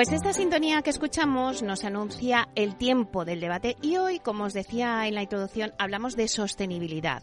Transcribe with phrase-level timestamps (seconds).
[0.00, 4.54] Pues esta sintonía que escuchamos nos anuncia el tiempo del debate y hoy, como os
[4.54, 7.22] decía en la introducción, hablamos de sostenibilidad.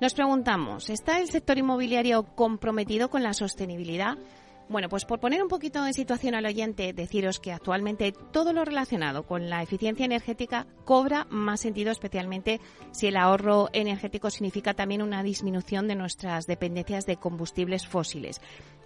[0.00, 4.18] Nos preguntamos, ¿está el sector inmobiliario comprometido con la sostenibilidad?
[4.68, 8.64] Bueno, pues por poner un poquito en situación al oyente, deciros que actualmente todo lo
[8.64, 15.02] relacionado con la eficiencia energética cobra más sentido, especialmente si el ahorro energético significa también
[15.02, 18.40] una disminución de nuestras dependencias de combustibles fósiles.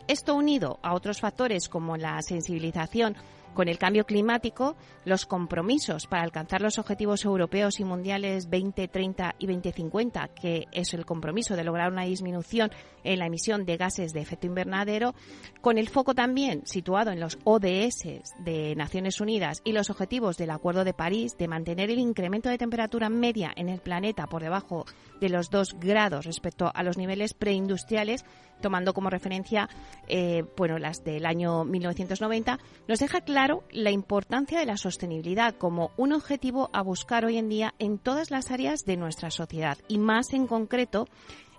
[0.07, 3.17] Esto unido a otros factores como la sensibilización
[3.55, 9.47] con el cambio climático, los compromisos para alcanzar los objetivos europeos y mundiales 2030 y
[9.47, 12.71] 2050, que es el compromiso de lograr una disminución
[13.05, 15.15] en la emisión de gases de efecto invernadero,
[15.61, 18.05] con el foco también situado en los ODS
[18.45, 22.59] de Naciones Unidas y los objetivos del Acuerdo de París de mantener el incremento de
[22.59, 24.85] temperatura media en el planeta por debajo
[25.21, 28.25] de los 2 grados respecto a los niveles preindustriales,
[28.61, 29.69] tomando como referencia
[30.09, 33.40] eh, bueno, las del año 1990, nos deja claro
[33.71, 38.31] la importancia de la sostenibilidad como un objetivo a buscar hoy en día en todas
[38.31, 41.07] las áreas de nuestra sociedad y más en concreto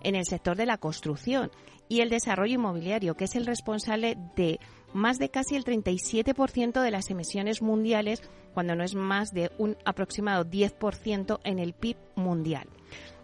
[0.03, 1.52] en el sector de la construcción
[1.89, 4.59] y el desarrollo inmobiliario, que es el responsable de
[4.93, 8.21] más de casi el 37% de las emisiones mundiales,
[8.53, 12.67] cuando no es más de un aproximado 10% en el PIB mundial.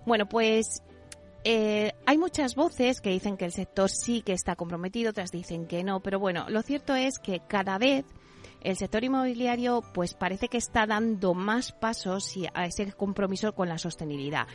[0.05, 0.81] Bueno, pues
[1.43, 5.67] eh, hay muchas voces que dicen que el sector sí que está comprometido, otras dicen
[5.67, 8.05] que no, pero bueno, lo cierto es que cada vez
[8.61, 13.77] el sector inmobiliario pues parece que está dando más pasos a ese compromiso con la
[13.77, 14.47] sostenibilidad.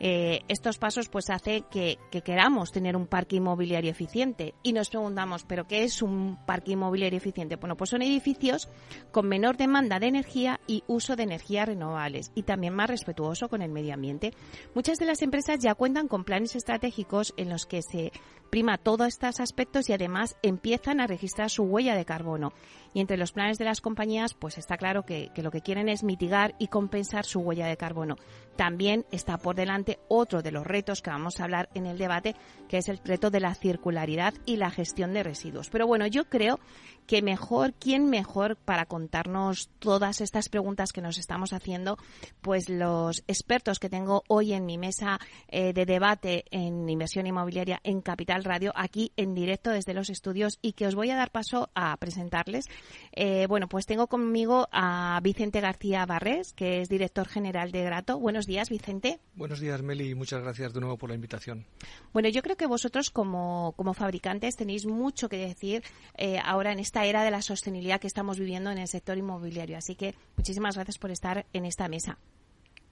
[0.00, 5.44] Eh, estos pasos pues hace que, queramos tener un parque inmobiliario eficiente y nos preguntamos,
[5.44, 7.56] ¿pero qué es un parque inmobiliario eficiente?
[7.56, 8.68] Bueno, pues son edificios
[9.12, 13.62] con menor demanda de energía y uso de energías renovables y también más respetuoso con
[13.62, 14.32] el medio ambiente.
[14.74, 18.12] Muchas de las empresas ya cuentan con planes estratégicos en los que se
[18.54, 22.52] prima todos estos aspectos y además empiezan a registrar su huella de carbono.
[22.92, 25.88] Y entre los planes de las compañías, pues está claro que, que lo que quieren
[25.88, 28.14] es mitigar y compensar su huella de carbono.
[28.54, 32.36] También está por delante otro de los retos que vamos a hablar en el debate,
[32.68, 35.68] que es el reto de la circularidad y la gestión de residuos.
[35.68, 36.60] Pero bueno, yo creo
[37.06, 41.98] que mejor, ¿quién mejor para contarnos todas estas preguntas que nos estamos haciendo?
[42.40, 47.80] Pues los expertos que tengo hoy en mi mesa eh, de debate en inversión inmobiliaria
[47.84, 51.30] en Capital Radio, aquí en directo desde los estudios y que os voy a dar
[51.30, 52.66] paso a presentarles.
[53.12, 58.18] Eh, bueno, pues tengo conmigo a Vicente García Barrés, que es director general de Grato.
[58.18, 59.20] Buenos días, Vicente.
[59.34, 61.66] Buenos días, Meli, y muchas gracias de nuevo por la invitación.
[62.12, 65.82] Bueno, yo creo que vosotros como, como fabricantes tenéis mucho que decir
[66.16, 69.18] eh, ahora en este esta era de la sostenibilidad que estamos viviendo en el sector
[69.18, 69.76] inmobiliario.
[69.76, 72.18] Así que muchísimas gracias por estar en esta mesa.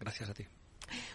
[0.01, 0.45] Gracias a ti.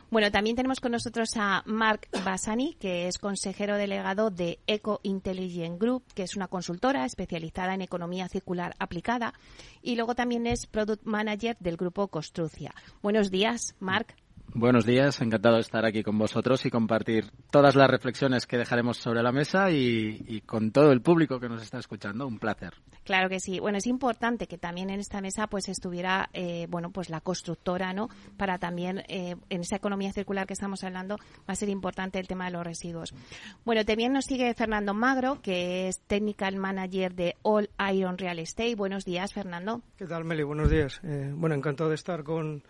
[0.09, 5.81] Bueno, también tenemos con nosotros a Mark Bassani, que es consejero delegado de Eco Intelligent
[5.81, 9.33] Group, que es una consultora especializada en economía circular aplicada,
[9.81, 12.73] y luego también es Product Manager del grupo Construcia.
[13.01, 14.15] Buenos días, Mark.
[14.53, 18.97] Buenos días, encantado de estar aquí con vosotros y compartir todas las reflexiones que dejaremos
[18.97, 22.25] sobre la mesa y, con todo el público que nos está escuchando.
[22.25, 22.73] Un placer.
[23.03, 23.59] Claro que sí.
[23.59, 27.93] Bueno, es importante que también en esta mesa pues estuviera eh, bueno pues la constructora,
[27.93, 28.09] ¿no?
[28.37, 32.27] Para también eh, en esa economía circular que estamos hablando va a ser importante el
[32.27, 33.13] tema de los residuos.
[33.65, 38.75] Bueno, también nos sigue Fernando Magro, que es Technical Manager de All Iron Real Estate.
[38.75, 39.81] Buenos días, Fernando.
[39.97, 40.43] ¿Qué tal, Meli?
[40.43, 40.99] Buenos días.
[41.03, 42.63] Eh, bueno, encantado de estar con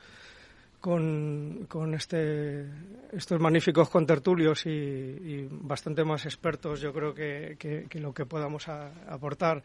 [0.79, 2.65] con, con este,
[3.11, 8.67] estos magníficos contertulios y, y, bastante más expertos, yo creo que, que, lo que podamos
[8.67, 9.63] aportar.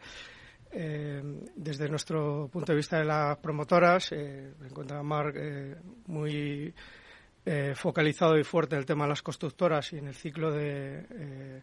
[0.75, 1.21] Eh,
[1.55, 5.75] desde nuestro punto de vista de las promotoras, eh, encuentra Marc eh,
[6.07, 6.73] muy
[7.45, 11.61] eh, focalizado y fuerte en el tema de las constructoras y en el ciclo de,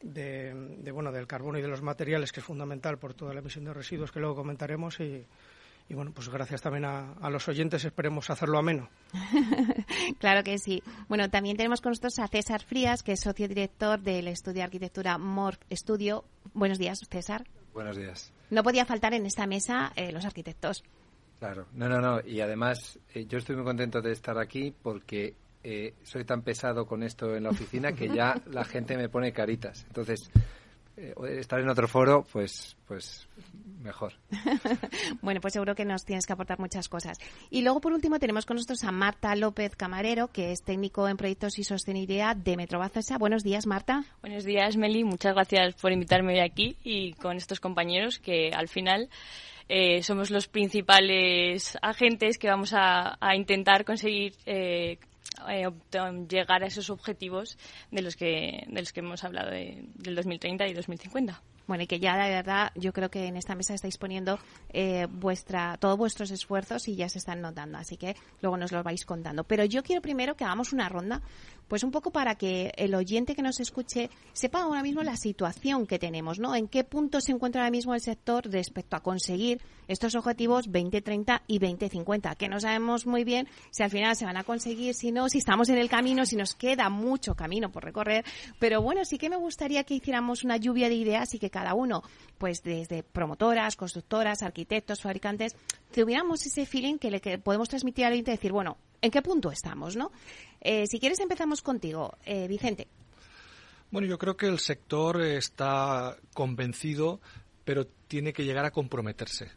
[0.00, 3.40] de, de, bueno, del carbono y de los materiales, que es fundamental por toda la
[3.40, 4.98] emisión de residuos que luego comentaremos.
[5.00, 5.26] Y,
[5.90, 8.88] y bueno, pues gracias también a, los oyentes, esperemos hacerlo ameno.
[10.20, 10.84] claro que sí.
[11.08, 14.62] Bueno, también tenemos con nosotros a César Frías, que es socio director del estudio de
[14.62, 16.24] arquitectura Morph Studio.
[16.54, 17.44] Buenos días, César.
[17.74, 18.32] Buenos días.
[18.50, 20.84] No podía faltar en esta mesa eh, los arquitectos.
[21.40, 22.20] Claro, no, no, no.
[22.24, 25.34] Y además, eh, yo estoy muy contento de estar aquí porque
[25.64, 29.32] eh, soy tan pesado con esto en la oficina que ya la gente me pone
[29.32, 29.84] caritas.
[29.88, 30.30] Entonces,
[31.38, 33.28] estar en otro foro, pues, pues
[33.82, 34.12] mejor.
[35.22, 37.18] bueno, pues seguro que nos tienes que aportar muchas cosas.
[37.50, 41.16] Y luego, por último, tenemos con nosotros a Marta López Camarero, que es técnico en
[41.16, 43.18] proyectos y sostenibilidad de Metrobacesa.
[43.18, 44.04] Buenos días, Marta.
[44.20, 45.04] Buenos días, Meli.
[45.04, 49.08] Muchas gracias por invitarme hoy aquí y con estos compañeros que al final
[49.72, 54.98] eh, somos los principales agentes que vamos a, intentar conseguir eh,
[55.48, 55.70] eh,
[56.28, 57.58] llegar a esos objetivos
[57.90, 61.42] de los que, de los que hemos hablado de, del 2030 y 2050.
[61.70, 64.40] Bueno, y que ya de verdad yo creo que en esta mesa estáis poniendo
[64.70, 68.82] eh, vuestra, todos vuestros esfuerzos y ya se están notando, así que luego nos lo
[68.82, 69.44] vais contando.
[69.44, 71.22] Pero yo quiero primero que hagamos una ronda,
[71.70, 75.86] pues un poco para que el oyente que nos escuche sepa ahora mismo la situación
[75.86, 76.56] que tenemos, ¿no?
[76.56, 81.44] En qué punto se encuentra ahora mismo el sector respecto a conseguir estos objetivos 2030
[81.46, 85.12] y 2050, que no sabemos muy bien si al final se van a conseguir, si
[85.12, 88.24] no, si estamos en el camino, si nos queda mucho camino por recorrer,
[88.58, 91.74] pero bueno, sí que me gustaría que hiciéramos una lluvia de ideas y que cada
[91.74, 92.02] uno,
[92.38, 95.54] pues desde promotoras, constructoras, arquitectos, fabricantes,
[95.92, 99.50] tuviéramos ese feeling que le podemos transmitir al oyente y decir, bueno, ¿en qué punto
[99.50, 100.10] estamos, no?
[100.60, 102.86] Eh, si quieres empezamos contigo, eh, Vicente.
[103.90, 107.20] Bueno, yo creo que el sector está convencido,
[107.64, 109.50] pero tiene que llegar a comprometerse.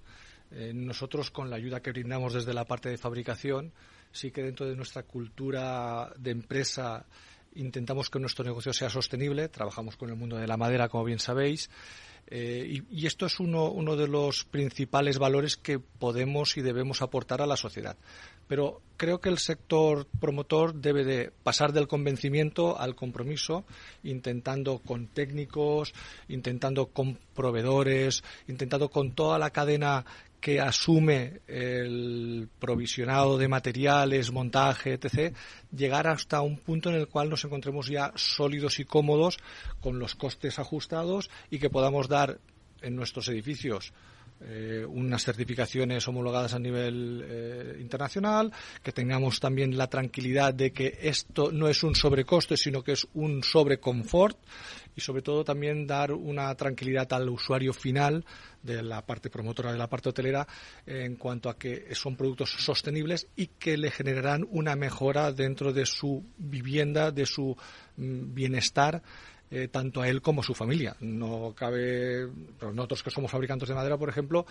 [0.52, 3.74] Eh, nosotros, con la ayuda que brindamos desde la parte de fabricación,
[4.12, 7.06] sí que dentro de nuestra cultura de empresa
[7.56, 11.20] intentamos que nuestro negocio sea sostenible, trabajamos con el mundo de la madera, como bien
[11.20, 11.70] sabéis,
[12.28, 17.42] eh, y, esto es uno, uno, de los principales valores que podemos y debemos aportar
[17.42, 17.98] a la sociedad.
[18.48, 23.66] Pero creo que el sector promotor debe de pasar del convencimiento al compromiso,
[24.04, 25.94] intentando con técnicos,
[26.28, 30.06] intentando con proveedores, intentando con toda la cadena
[30.44, 35.34] que asume el provisionado de materiales, montaje, etc.,
[35.72, 39.38] llegar hasta un punto en el cual nos encontremos ya sólidos y cómodos
[39.80, 42.42] con los costes ajustados y que podamos dar
[42.82, 43.94] en nuestros edificios
[44.46, 48.52] eh, unas certificaciones homologadas a nivel eh, internacional,
[48.82, 53.08] que tengamos también la tranquilidad de que esto no es un sobrecoste, sino que es
[53.14, 54.38] un sobreconfort
[54.96, 58.26] y sobre todo también dar una tranquilidad al usuario final
[58.62, 60.48] de la parte promotora de la parte hotelera
[60.86, 65.86] en cuanto a que son productos sostenibles y que le generarán una mejora dentro de
[65.86, 67.56] su vivienda, de su
[67.98, 69.02] mm, bienestar
[69.54, 70.96] eh, tanto a él como a su familia.
[71.00, 72.28] No cabe,
[72.60, 74.48] nosotros que somos fabricantes de madera, por ejemplo,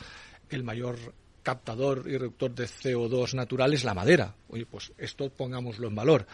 [0.48, 0.96] el mayor
[1.42, 4.32] captador y reductor de CO2 natural es la madera.
[4.48, 6.24] Oye, pues esto pongámoslo en valor.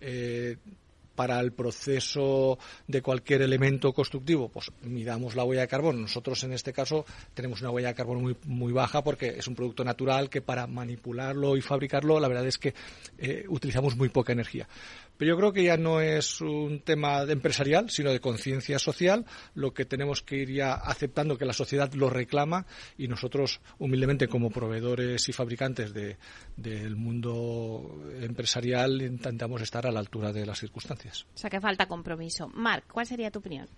[0.00, 0.56] Eh,
[1.14, 6.00] para el proceso de cualquier elemento constructivo, pues midamos la huella de carbono.
[6.00, 7.04] Nosotros en este caso
[7.34, 10.66] tenemos una huella de carbono muy, muy baja porque es un producto natural que para
[10.66, 12.74] manipularlo y fabricarlo la verdad es que
[13.18, 14.68] eh, utilizamos muy poca energía.
[15.16, 19.24] Pero yo creo que ya no es un tema empresarial, sino de conciencia social,
[19.54, 22.66] lo que tenemos que ir ya aceptando que la sociedad lo reclama
[22.98, 30.32] y nosotros, humildemente, como proveedores y fabricantes del mundo empresarial, intentamos estar a la altura
[30.32, 31.26] de las circunstancias.
[31.34, 32.48] O sea, que falta compromiso.
[32.48, 33.68] Marc, ¿cuál sería tu opinión?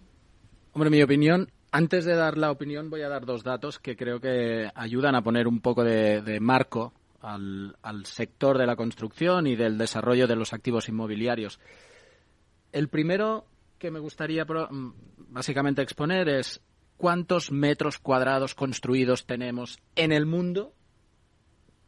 [0.73, 4.21] Hombre, mi opinión, antes de dar la opinión, voy a dar dos datos que creo
[4.21, 6.93] que ayudan a poner un poco de marco
[7.26, 11.58] al, sector de la construcción y del desarrollo de los activos inmobiliarios.
[12.73, 13.46] El primero
[13.78, 14.93] que me gustaría mm,
[15.29, 16.60] básicamente exponer es
[16.96, 20.72] cuántos metros cuadrados construidos tenemos en el mundo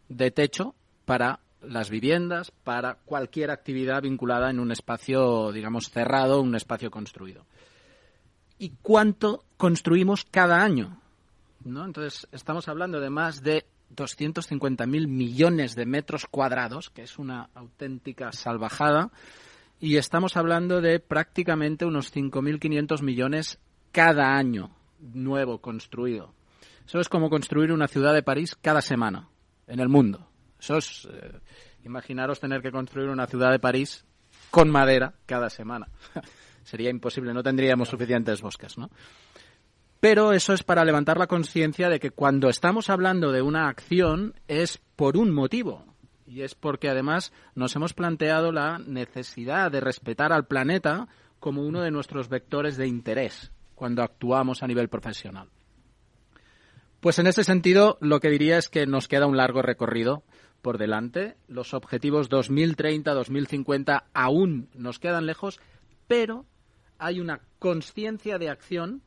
[0.08, 0.74] de techo
[1.04, 7.46] para las viviendas, para cualquier actividad vinculada en un espacio, digamos, cerrado, un espacio construido.
[8.58, 11.00] ¿Y cuánto construimos cada año?
[11.64, 11.84] ¿No?
[11.84, 18.33] Entonces, estamos hablando de más de 250.000 millones de metros cuadrados, que es una auténtica
[18.33, 19.11] salvajada,
[19.80, 23.59] y estamos hablando de prácticamente unos 5.500 millones
[23.92, 26.35] cada año nuevo construido.
[26.87, 29.28] Eso es como construir una ciudad de París cada semana
[29.66, 30.26] en el mundo.
[30.59, 31.38] Eso es, eh,
[31.85, 34.04] imaginaros tener que construir una ciudad de París
[34.50, 35.88] con madera cada semana.
[36.64, 38.90] Sería imposible, no tendríamos suficientes bosques, ¿no?
[40.00, 44.34] Pero eso es para levantar la conciencia de que cuando estamos hablando de una acción
[44.46, 45.84] es por un motivo.
[46.24, 51.08] Y es porque además nos hemos planteado la necesidad de respetar al planeta
[51.40, 55.48] como uno de nuestros vectores de interés cuando actuamos a nivel profesional.
[57.00, 60.22] Pues en ese sentido, lo que diría es que nos queda un largo recorrido
[60.62, 61.36] por delante.
[61.46, 65.60] Los objetivos 2030-2050 aún nos quedan lejos,
[66.08, 66.44] pero
[66.98, 69.02] hay una conciencia de acción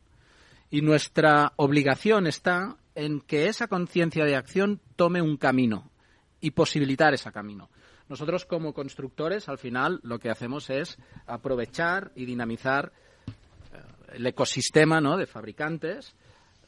[0.71, 5.91] y nuestra obligación está en que esa conciencia de acción tome un camino
[6.39, 7.69] y posibilitar ese camino.
[8.09, 10.97] Nosotros como constructores, al final, lo que hacemos es
[11.27, 12.91] aprovechar y dinamizar
[13.27, 13.77] eh,
[14.13, 15.17] el ecosistema ¿no?
[15.17, 16.15] de fabricantes,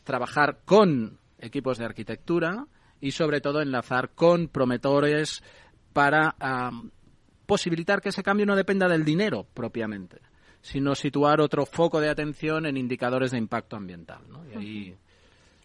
[0.03, 2.67] trabajar con equipos de arquitectura
[3.01, 5.43] y sobre todo enlazar con promotores
[5.91, 6.35] para
[7.45, 10.21] posibilitar que ese cambio no dependa del dinero propiamente,
[10.63, 14.21] sino situar otro foco de atención en indicadores de impacto ambiental.
[14.29, 14.43] ¿no?
[14.49, 14.97] Y ahí...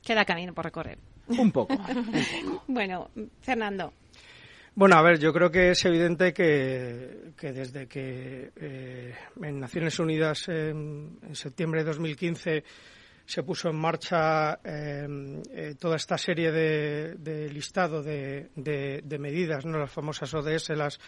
[0.04, 0.98] Queda camino por recorrer.
[1.28, 1.74] Un poco.
[2.66, 3.08] bueno,
[3.40, 3.92] Fernando.
[4.74, 10.48] Bueno, a ver, yo creo que es evidente que, desde que eh, en Naciones Unidas
[10.48, 12.64] en, septiembre de 2015
[13.24, 18.48] se puso en marcha em, eh, toda esta serie de, listado de,
[19.18, 20.98] medidas, no las famosas ODS, las,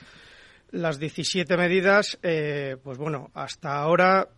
[0.71, 4.29] las 17 medidas, eh, pues bueno, hasta ahora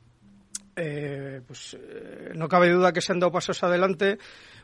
[0.74, 1.76] pues
[2.34, 4.16] no cabe duda que se han dado pasos adelante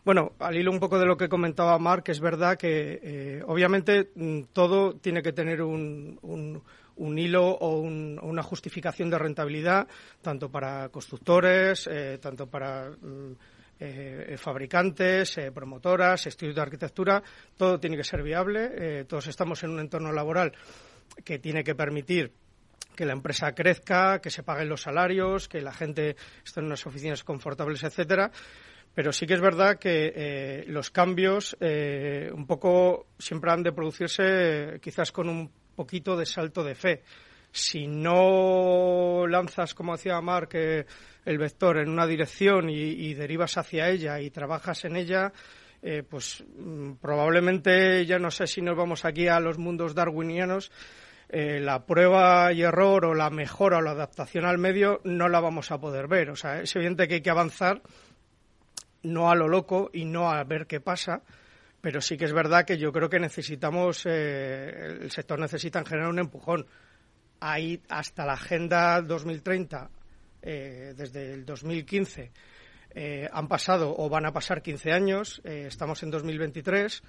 [0.09, 4.11] bueno, al hilo un poco de lo que comentaba Mark, es verdad que eh, obviamente
[4.15, 6.19] mm, todo tiene que tener un,
[6.97, 9.87] un, hilo o una justificación de rentabilidad,
[10.23, 13.33] tanto para constructores, eh, tanto para mm,
[13.81, 17.23] eh, fabricantes, promotoras, estudios de arquitectura,
[17.57, 19.05] todo tiene que ser viable.
[19.05, 20.53] todos estamos en un entorno laboral
[21.25, 22.33] que tiene que permitir
[22.99, 26.85] que la empresa crezca, que se paguen los salarios, que la gente esté en unas
[26.85, 28.33] oficinas confortables, etcétera.
[28.93, 33.71] Pero sí que es verdad que eh, los cambios eh, un poco siempre han de
[33.71, 37.03] producirse eh, quizás con un poquito de salto de fe.
[37.53, 44.21] Si no lanzas, como decía Mark, el vector en una dirección y, derivas hacia ella
[44.21, 45.33] y trabajas en ella,
[46.09, 50.71] pues mm, probablemente ya no sé si nos vamos aquí a los mundos darwinianos.
[51.31, 55.71] la prueba y error o la mejora o la adaptación al medio no la vamos
[55.71, 56.31] a poder ver.
[56.31, 57.83] O sea, es evidente que hay que avanzar
[59.03, 61.23] no a lo loco y no a ver qué pasa,
[61.81, 65.87] pero sí que es verdad que yo creo que necesitamos, eh, el sector necesita en
[65.87, 66.67] general un empujón.
[67.41, 69.91] Ahí hasta la Agenda 2030,
[70.43, 72.33] eh, desde el 2015,
[72.95, 77.03] eh, han pasado o van a pasar 15 años, estamos en 2023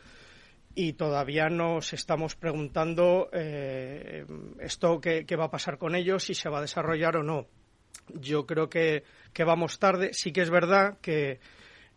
[0.76, 6.60] y todavía nos estamos preguntando esto qué, va a pasar con ellos, si se va
[6.60, 7.48] a desarrollar o no.
[8.14, 9.04] Yo creo que,
[9.46, 10.14] vamos tarde.
[10.14, 11.40] Sí que es verdad que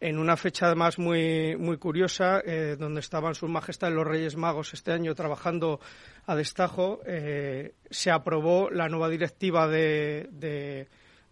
[0.00, 4.74] en una fecha además muy, muy curiosa, eh, donde estaban sus majestades los Reyes Magos
[4.74, 5.78] este año trabajando
[6.26, 10.88] a destajo, eh, se aprobó la nueva directiva de,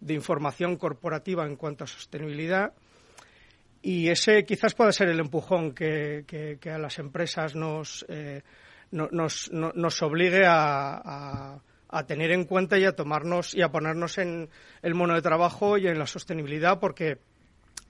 [0.07, 2.73] información corporativa en cuanto a sostenibilidad.
[3.81, 8.41] Y ese quizás puede ser el empujón que, a las empresas nos, eh,
[8.91, 14.49] nos, nos, obligue a, a, tener en cuenta y a tomarnos y a ponernos en
[14.81, 17.17] el mono de trabajo y en la sostenibilidad, porque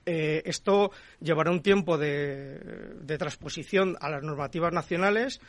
[0.05, 5.39] eh, esto llevará un tiempo de, transposición a las normativas nacionales.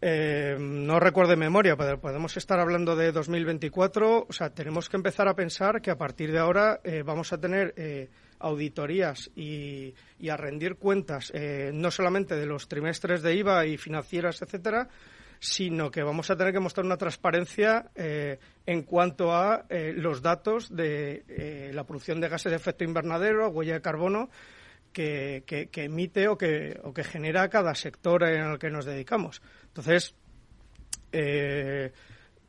[0.00, 4.26] Eh, no recuerdo memoria, pero podemos estar hablando de 2024.
[4.28, 7.38] O sea, tenemos que empezar a pensar que a partir de ahora eh, vamos a
[7.38, 11.30] tener auditorías y, y, a rendir cuentas
[11.74, 14.88] no solamente de los trimestres de IVA y financieras, etcétera,
[15.40, 20.20] sino que vamos a tener que mostrar una transparencia eh, en cuanto a eh, los
[20.20, 24.28] datos de eh, la producción de gases de efecto invernadero, huella de carbono,
[24.92, 25.44] que,
[25.74, 29.42] emite o que, o que genera cada sector en el que nos dedicamos.
[29.68, 30.14] Entonces,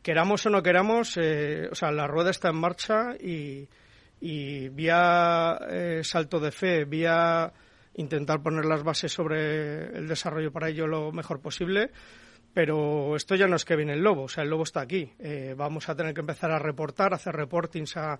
[0.02, 3.68] queramos o no queramos, o sea, la rueda está en marcha y,
[4.20, 5.60] y vía
[6.04, 7.52] salto de fe, vía
[7.96, 11.92] intentar poner las bases sobre el desarrollo para ello lo mejor posible,
[12.53, 15.12] pero esto ya no es que viene el lobo, o sea, el lobo está aquí.
[15.20, 18.20] Eh, vamos a tener que empezar a reportar, a hacer reportings a,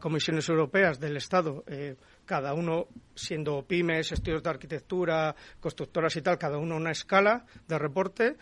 [0.00, 6.38] comisiones europeas del Estado, eh, cada uno siendo pymes, estudios de arquitectura, constructoras y tal,
[6.38, 8.36] cada uno una escala de reporte,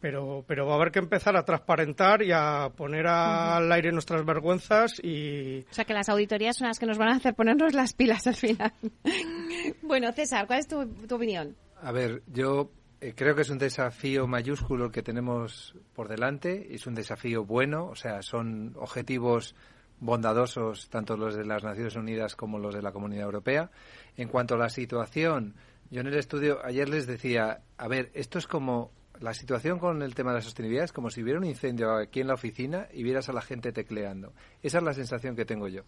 [0.00, 4.24] pero, pero va a haber que empezar a transparentar y a poner al aire nuestras
[4.24, 5.60] vergüenzas y...
[5.70, 8.26] O sea, que las auditorías son las que nos van a hacer ponernos las pilas
[8.26, 8.72] al final.
[9.82, 11.56] bueno, César, ¿cuál es tu opinión?
[11.80, 16.74] A ver, yo eh, creo que es un desafío mayúsculo el que tenemos por delante.
[16.74, 19.54] Es un desafío bueno, o sea, son objetivos
[20.00, 23.70] bondadosos tanto los de las Naciones Unidas como los de la Comunidad Europea.
[24.16, 25.54] En cuanto a la situación,
[25.90, 30.02] yo en el estudio ayer les decía, a ver, esto es como la situación con
[30.02, 32.88] el tema de la sostenibilidad es como si hubiera un incendio aquí en la oficina
[32.92, 34.32] y vieras a la gente tecleando.
[34.62, 35.82] Esa es la sensación que tengo yo.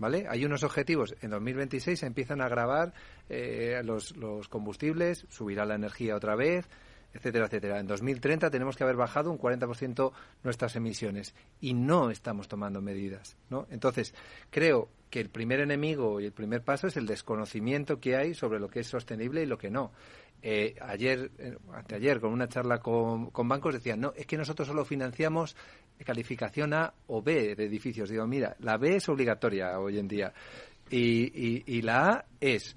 [0.00, 0.26] ¿Vale?
[0.28, 1.14] Hay unos objetivos.
[1.20, 2.92] En 2026 se empiezan a grabar
[3.28, 6.68] eh, los, los combustibles, subirá la energía otra vez,
[7.12, 7.78] etcétera, etcétera.
[7.78, 13.36] En 2030 tenemos que haber bajado un 40% nuestras emisiones y no estamos tomando medidas,
[13.50, 13.66] ¿no?
[13.70, 14.14] Entonces,
[14.50, 18.58] creo que el primer enemigo y el primer paso es el desconocimiento que hay sobre
[18.60, 19.92] lo que es sostenible y lo que no.
[20.42, 24.68] Eh, ayer, eh, anteayer, con una charla con, con bancos, decían, no, es que nosotros
[24.68, 25.54] solo financiamos
[26.04, 28.08] calificación A o B de edificios.
[28.08, 30.32] Digo, mira, la B es obligatoria hoy en día
[30.90, 32.76] y, y la A es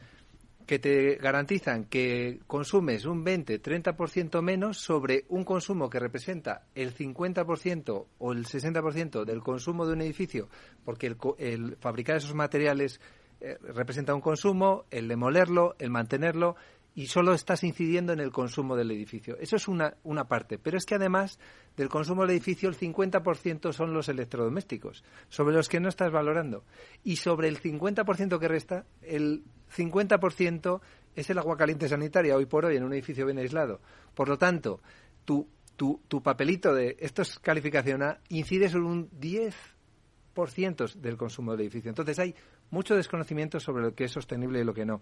[0.66, 8.06] que te garantizan que consumes un 20-30% menos sobre un consumo que representa el 50%
[8.18, 10.50] o el 60% del consumo de un edificio,
[10.86, 13.02] porque el, fabricar esos materiales
[13.42, 16.56] eh, representa un consumo, el demolerlo, el mantenerlo,
[16.96, 19.36] y solo estás incidiendo en el consumo del edificio.
[19.40, 20.60] Eso es una, una parte.
[20.60, 21.40] Pero es que además
[21.78, 26.64] del consumo del edificio, el 50% son los electrodomésticos, sobre los que no estás valorando.
[27.04, 29.44] Y sobre el 50% que resta, el
[29.76, 30.82] 50%
[31.16, 33.82] es el agua caliente sanitaria, hoy por hoy, en un edificio bien aislado.
[34.14, 34.82] Por lo tanto,
[35.26, 41.52] tu, tu, tu papelito de esto es calificación A incide sobre un 10% del consumo
[41.52, 41.90] del edificio.
[41.90, 42.36] Entonces hay
[42.72, 45.02] mucho desconocimiento sobre lo que es sostenible y lo que no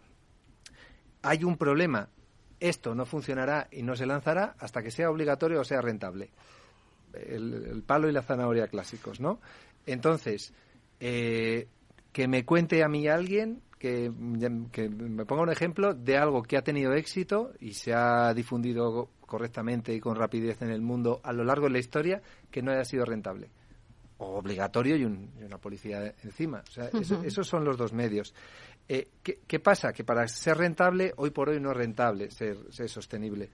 [1.21, 2.09] hay un problema,
[2.59, 6.29] esto no funcionará y no se lanzará hasta que sea obligatorio o sea rentable.
[7.13, 9.39] El, palo y la zanahoria clásicos, ¿no?
[9.85, 10.53] Entonces,
[10.99, 11.67] eh,
[12.11, 14.11] que me cuente a mí alguien que,
[14.71, 19.09] que, me ponga un ejemplo de algo que ha tenido éxito y se ha difundido
[19.25, 22.71] correctamente y con rapidez en el mundo a lo largo de la historia que no
[22.71, 23.49] haya sido rentable.
[24.17, 26.63] O obligatorio y, una policía encima.
[26.67, 26.89] O sea,
[27.23, 28.35] esos son los dos medios.
[28.93, 29.93] Eh, ¿qué, pasa?
[29.93, 32.57] Que para ser rentable, hoy por hoy no es rentable ser,
[32.89, 33.49] sostenible.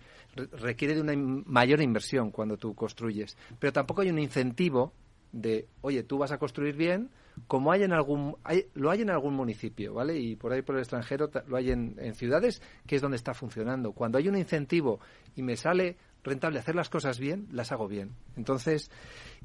[0.53, 3.37] requiere de una mayor inversión cuando tú construyes.
[3.59, 4.93] Pero tampoco hay un incentivo
[5.31, 7.11] de, oye, tú vas a construir bien,
[7.45, 8.35] como hay en algún,
[8.73, 10.17] lo hay en algún municipio, ¿vale?
[10.17, 13.35] Y por ahí por el extranjero lo hay en, en ciudades, que es donde está
[13.35, 13.91] funcionando.
[13.91, 14.99] Cuando hay un incentivo
[15.35, 18.15] y me sale rentable hacer las cosas bien, las hago bien.
[18.37, 18.89] Entonces,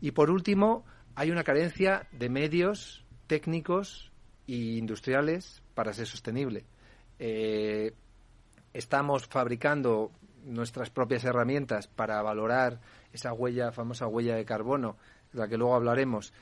[0.01, 4.11] y por último, hay una carencia de medios técnicos
[4.49, 6.65] e industriales para ser sostenible.
[7.19, 7.93] Eh,
[8.73, 10.11] estamos fabricando
[10.45, 12.81] nuestras propias herramientas para valorar
[13.13, 14.97] esa huella, famosa huella de carbono,
[15.33, 16.33] de la que luego hablaremos,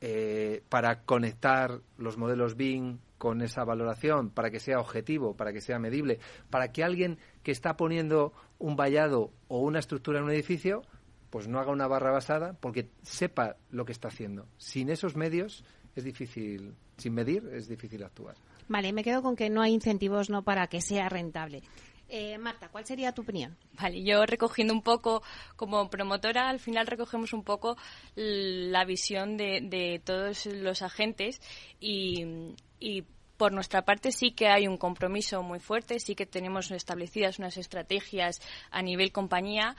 [0.00, 5.60] eh, para conectar los modelos BIM con esa valoración, para que sea objetivo, para que
[5.60, 10.30] sea medible, para que alguien que está poniendo un vallado o una estructura en un
[10.30, 10.82] edificio,
[11.28, 14.46] pues no haga una barra basada porque sepa lo que está haciendo.
[14.56, 18.36] Sin esos medios es difícil, sin medir, es difícil actuar.
[18.70, 21.62] Vale, me quedo con que no hay incentivos no para que sea rentable.
[22.08, 23.56] Eh, Marta, ¿cuál sería tu opinión?
[23.72, 25.24] Vale, yo recogiendo un poco,
[25.56, 27.76] como promotora, al final recogemos un poco
[28.14, 31.42] la visión de, todos los agentes
[31.80, 33.02] y, y
[33.36, 37.56] por nuestra parte sí que hay un compromiso muy fuerte, sí que tenemos establecidas unas
[37.56, 39.74] estrategias a nivel compañía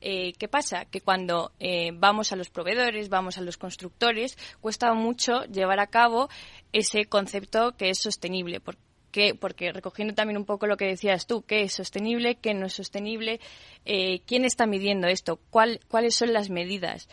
[0.00, 0.84] eh, ¿Qué pasa?
[0.84, 5.86] Que cuando eh, vamos a los proveedores, vamos a los constructores, cuesta mucho llevar a
[5.86, 6.28] cabo
[6.72, 8.60] ese concepto que es sostenible.
[8.60, 12.66] porque Porque recogiendo también un poco lo que decías tú, qué es sostenible, qué no
[12.66, 13.40] es sostenible,
[13.84, 17.08] eh, quién está midiendo esto, cuáles son las medidas.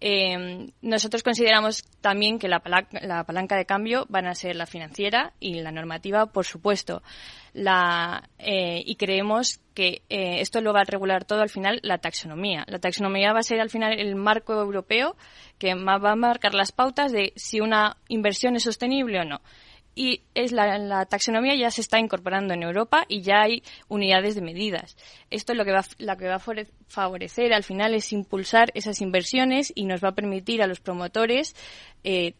[0.00, 5.60] Eh, nosotros consideramos también que la palanca, de cambio van a ser la financiera y
[5.60, 7.02] la normativa, por supuesto.
[7.54, 11.98] La, eh, y creemos que eh, esto lo va a regular todo al final la
[11.98, 12.64] taxonomía.
[12.66, 15.16] La taxonomía va a ser al final el marco europeo
[15.58, 19.42] que va a marcar las pautas de si una inversión es sostenible o no
[19.98, 24.42] y es la, taxonomía ya se está incorporando en Europa y ya hay unidades de
[24.42, 24.96] medidas.
[25.30, 29.00] Esto es lo que va, lo que va a favorecer al final es impulsar esas
[29.00, 31.56] inversiones y nos va a permitir a los promotores
[32.04, 32.34] eh,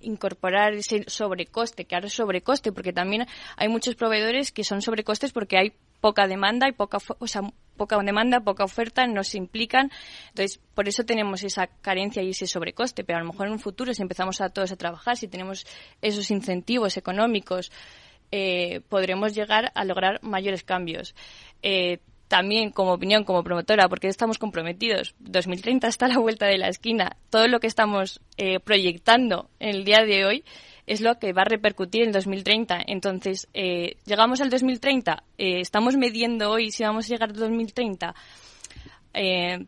[0.00, 5.32] incorporar ese sobrecoste, que ahora es sobrecoste, porque también hay muchos proveedores que son sobrecostes
[5.32, 7.42] porque hay poca demanda y poca, o sea,
[7.76, 9.90] poca demanda, poca oferta, no se implican.
[10.30, 13.04] Entonces, por eso tenemos esa carencia y ese sobrecoste.
[13.04, 15.64] Pero a lo mejor en un futuro, si empezamos a todos a trabajar, si tenemos
[16.02, 17.70] esos incentivos económicos,
[18.32, 21.14] eh, podremos llegar a lograr mayores cambios.
[21.62, 25.14] Eh, también como opinión, como promotora, porque estamos comprometidos.
[25.20, 27.16] 2030 está a la vuelta de la esquina.
[27.30, 30.44] Todo lo que estamos eh, proyectando en el día de hoy
[30.86, 32.78] es lo que va a repercutir en 2030.
[32.86, 38.14] Entonces, eh, llegamos al 2030, eh, estamos midiendo hoy si vamos a llegar al 2030.
[39.14, 39.66] Eh,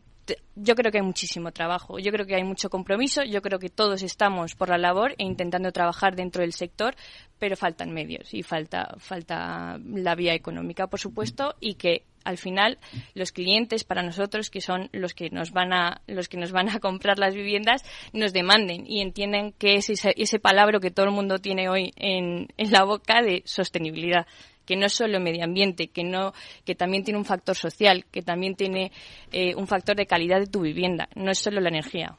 [0.55, 3.69] yo creo que hay muchísimo trabajo, yo creo que hay mucho compromiso, yo creo que
[3.69, 6.95] todos estamos por la labor e intentando trabajar dentro del sector,
[7.37, 12.77] pero faltan medios y falta, falta la vía económica, por supuesto, y que al final
[13.13, 16.69] los clientes para nosotros que son los que nos van a los que nos van
[16.69, 21.05] a comprar las viviendas nos demanden y entienden que es ese, ese palabra que todo
[21.05, 24.27] el mundo tiene hoy en, en la boca de sostenibilidad
[24.65, 26.33] que no es solo medio ambiente, que no,
[26.65, 28.91] que también tiene un factor social, que también tiene
[29.31, 32.17] eh, un factor de calidad de tu vivienda, no es solo la energía.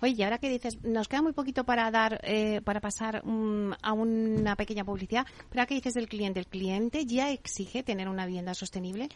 [0.00, 3.92] Oye, y ahora que dices, nos queda muy poquito para dar, eh, para pasar a
[3.92, 8.26] una pequeña publicidad, pero ahora que dices del cliente, ¿el cliente ya exige tener una
[8.26, 9.08] vivienda sostenible?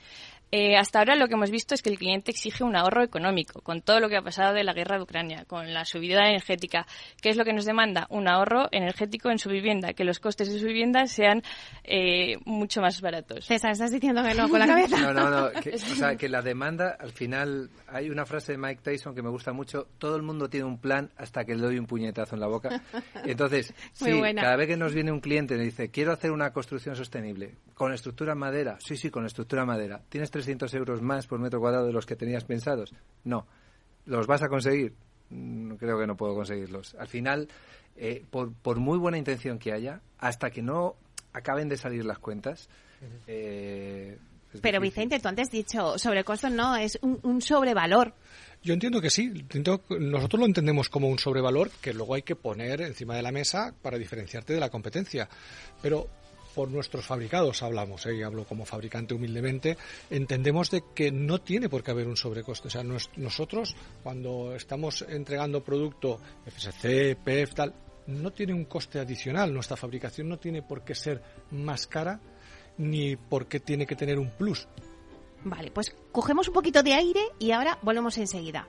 [0.54, 3.62] Eh, hasta ahora lo que hemos visto es que el cliente exige un ahorro económico,
[3.62, 6.86] con todo lo que ha pasado de la guerra de Ucrania, con la subida energética.
[7.22, 8.06] ¿Qué es lo que nos demanda?
[8.10, 11.42] Un ahorro energético en su vivienda, que los costes de su vivienda sean
[11.84, 13.46] eh, mucho más baratos.
[13.46, 14.98] César, estás diciendo que no con la cabeza.
[15.00, 15.46] No, no, no.
[15.74, 19.30] o sea, que la demanda, al final, hay una frase de Mike Tyson que me
[19.30, 22.40] gusta mucho, todo el mundo tiene un plan hasta que le doy un puñetazo en
[22.40, 22.82] la boca.
[23.24, 26.52] Entonces, sí, cada vez que nos viene un cliente y nos dice, quiero hacer una
[26.52, 31.38] construcción sostenible, con estructura madera, sí, sí, con estructura madera, ¿tienes 300 euros más por
[31.38, 32.94] metro cuadrado de los que tenías pensados?
[33.24, 33.46] No.
[34.06, 34.94] ¿Los vas a conseguir?
[35.30, 36.94] Mm, creo que no puedo conseguirlos.
[36.96, 37.48] Al final,
[37.96, 40.96] eh, por, por muy buena intención que haya, hasta que no
[41.32, 42.68] acaben de salir las cuentas,
[43.26, 44.01] eh,
[44.62, 48.14] pero Vicente, tú antes has dicho sobrecosto no, es un, sobrevalor.
[48.62, 49.32] Yo entiendo que sí.
[49.98, 53.74] nosotros lo entendemos como un sobrevalor que luego hay que poner encima de la mesa
[53.82, 55.28] para diferenciarte de la competencia.
[55.82, 56.08] Pero
[56.54, 58.14] por nuestros fabricados hablamos, ¿eh?
[58.16, 59.76] y hablo como fabricante humildemente,
[60.10, 62.68] entendemos de que no tiene por qué haber un sobrecoste.
[62.68, 67.74] O sea, nosotros cuando estamos entregando producto FSC, PEF, tal,
[68.06, 69.52] no tiene un coste adicional.
[69.52, 72.20] Nuestra fabricación no tiene por qué ser más cara
[72.78, 74.68] ni por qué tiene que tener un plus.
[75.44, 78.68] Vale, pues cogemos un poquito de aire y ahora volvemos enseguida.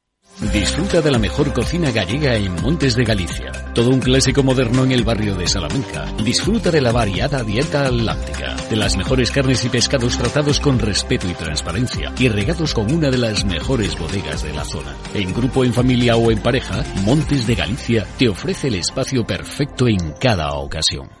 [0.39, 3.51] Disfruta de la mejor cocina gallega en Montes de Galicia.
[3.73, 6.05] Todo un clásico moderno en el barrio de Salamanca.
[6.23, 11.29] Disfruta de la variada dieta atlántica, de las mejores carnes y pescados tratados con respeto
[11.29, 14.95] y transparencia y regados con una de las mejores bodegas de la zona.
[15.13, 19.87] En grupo, en familia o en pareja, Montes de Galicia te ofrece el espacio perfecto
[19.87, 21.20] en cada ocasión.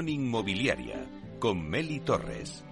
[0.00, 1.06] Inversión inmobiliaria
[1.38, 2.64] con Meli Torres.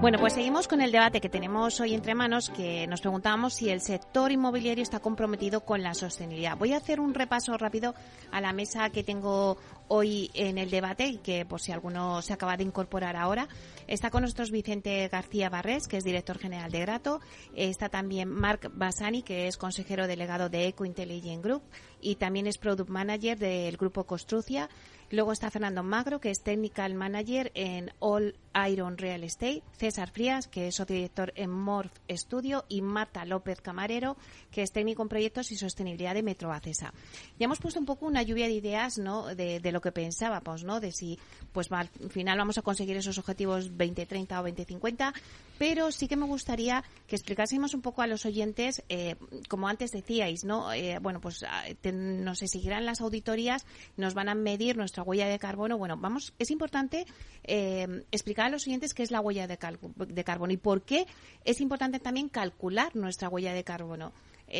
[0.00, 3.68] Bueno, pues seguimos con el debate que tenemos hoy entre manos, que nos preguntábamos si
[3.68, 6.56] el sector inmobiliario está comprometido con la sostenibilidad.
[6.56, 7.94] Voy a hacer un repaso rápido
[8.30, 12.32] a la mesa que tengo hoy en el debate y que por si alguno se
[12.32, 13.48] acaba de incorporar ahora.
[13.88, 17.20] Está con nosotros Vicente García Barrés, que es director general de Grato.
[17.54, 21.62] Está también Marc Basani, que es consejero delegado de Eco Intelligent Group
[22.00, 24.70] y también es product manager del grupo Construcia.
[25.12, 28.36] Luego está Fernando Magro, que es Technical Manager en All
[28.68, 33.60] Iron Real Estate, César Frías, que es socio director en Morph Studio, y Marta López
[33.60, 34.16] Camarero,
[34.52, 36.94] que es técnico en proyectos y sostenibilidad de Metro Acesa.
[37.40, 39.34] Ya hemos puesto un poco una lluvia de ideas ¿no?
[39.34, 40.78] de, lo que pensábamos, ¿no?
[40.78, 41.18] de si
[41.52, 45.12] pues al final vamos a conseguir esos objetivos 2030 o 2050,
[45.60, 49.90] pero sí que me gustaría que explicásemos un poco a los oyentes, eh, como antes
[49.90, 50.72] decíais, ¿no?
[50.72, 53.66] Eh, bueno, pues ah, nos seguirán las auditorías,
[53.98, 55.76] nos van a medir nuestra huella de carbono.
[55.76, 57.04] Bueno, vamos, es importante
[57.44, 61.04] eh, explicar a los oyentes qué es la huella de, carbono y por qué
[61.44, 64.14] es importante también calcular nuestra huella de carbono.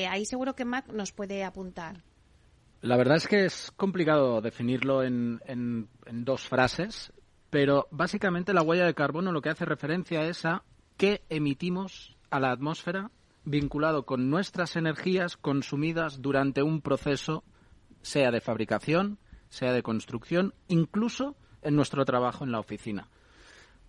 [0.06, 2.02] ahí seguro que Mac nos puede apuntar.
[2.82, 5.88] La verdad es que es complicado definirlo en, en
[6.26, 7.10] dos frases,
[7.48, 10.62] pero básicamente la huella de carbono lo que hace referencia es a
[11.00, 13.10] que emitimos a la atmósfera
[13.46, 17.42] vinculado con nuestras energías consumidas durante un proceso,
[18.02, 23.08] sea de fabricación, sea de construcción, incluso en nuestro trabajo en la oficina.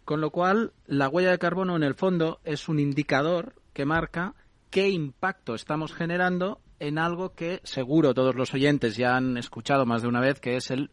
[0.06, 4.34] Con lo cual, la huella de carbono en el fondo es un indicador que marca
[4.69, 10.02] qué impacto estamos generando en algo que seguro todos los oyentes ya han escuchado más
[10.02, 10.91] de una vez, que es el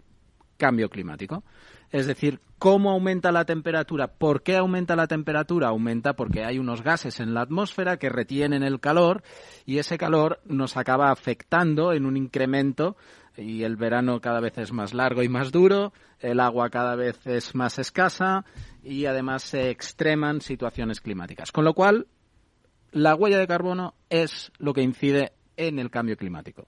[0.57, 1.45] cambio climático.
[1.91, 4.09] Es decir, ¿cómo aumenta la temperatura?
[4.09, 5.69] ¿Por qué aumenta la temperatura?
[5.69, 9.23] Aumenta porque hay unos gases en la atmósfera que retienen el calor
[9.65, 12.97] y ese calor nos acaba afectando en un incremento
[13.37, 17.27] y el verano cada vez es más largo y más duro, el agua cada vez
[17.27, 18.45] es más escasa
[18.83, 21.53] y además se extreman situaciones climáticas.
[21.53, 22.09] Con lo cual,
[22.91, 26.67] la huella de carbono es lo que incide en el cambio climático.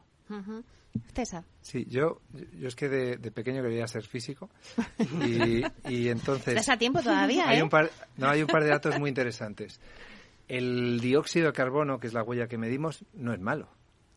[1.15, 1.45] César.
[1.61, 2.21] Sí, yo,
[2.59, 4.51] yo es que de, pequeño quería ser físico
[5.25, 6.49] y, y entonces...
[6.49, 7.63] ¿Estás a tiempo todavía, hay ¿eh?
[7.63, 9.81] Un par, no, hay un par de datos muy interesantes.
[10.49, 13.69] El dióxido de carbono, que es la huella que medimos, no es malo.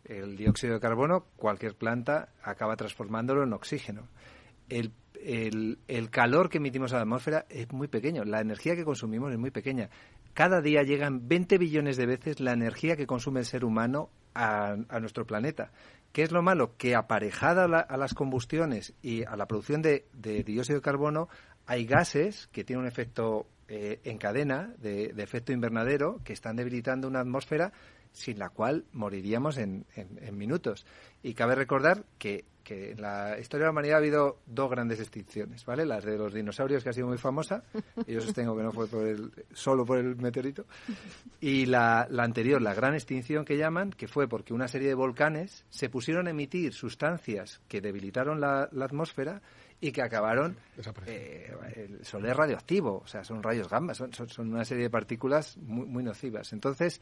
[0.04, 4.08] El dióxido de carbono, cualquier planta acaba transformándolo en oxígeno.
[4.68, 8.84] El, el, el, calor que emitimos a la atmósfera es muy pequeño, la energía que
[8.84, 9.90] consumimos es muy pequeña.
[10.34, 14.76] Cada día llegan 20 billones de veces la energía que consume el ser humano a,
[14.90, 15.72] a nuestro planeta.
[16.13, 16.78] ¿Qué es lo malo?
[16.78, 21.28] Que aparejada a, las combustiones y a la producción de, dióxido de carbono
[21.65, 27.08] hay gases que tienen un efecto eh, en cadena de, efecto invernadero que están debilitando
[27.08, 27.73] una atmósfera
[28.13, 29.86] sin la cual moriríamos en,
[30.32, 30.86] minutos.
[31.23, 35.65] Y cabe recordar que, en la historia de la humanidad ha habido dos grandes extinciones,
[35.65, 35.86] ¿vale?
[35.86, 37.63] Las de los dinosaurios, que ha sido muy famosa,
[38.08, 40.65] y yo sostengo que no fue por el, solo por el meteorito,
[41.41, 45.65] y la, anterior, la gran extinción que llaman, que fue porque una serie de volcanes
[45.69, 49.41] se pusieron a emitir sustancias que debilitaron la, atmósfera
[49.82, 50.56] y que acabaron
[51.08, 54.89] eh, el sol es radioactivo, o sea, son rayos gamma, son, son, una serie de
[54.89, 56.54] partículas muy, muy nocivas.
[56.54, 57.02] Entonces,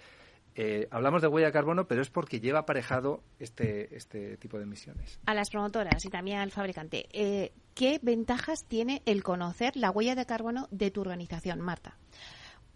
[0.56, 4.64] eh, hablamos de huella de carbono, pero es porque lleva aparejado este, este tipo de
[4.64, 5.20] emisiones.
[5.26, 10.16] A las promotoras y también al fabricante, eh, ¿qué ventajas tiene el conocer la huella
[10.16, 11.98] de carbono de tu organización, Marta?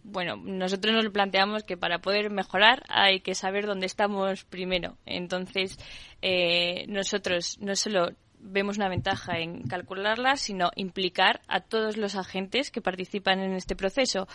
[0.04, 4.98] Bueno, nosotros nos planteamos que para poder mejorar hay que saber dónde estamos primero.
[5.06, 5.80] Entonces,
[6.22, 8.12] eh, nosotros no solo
[8.46, 13.76] vemos una ventaja en calcularla, sino implicar a todos los agentes que participan en este
[13.76, 14.28] proceso.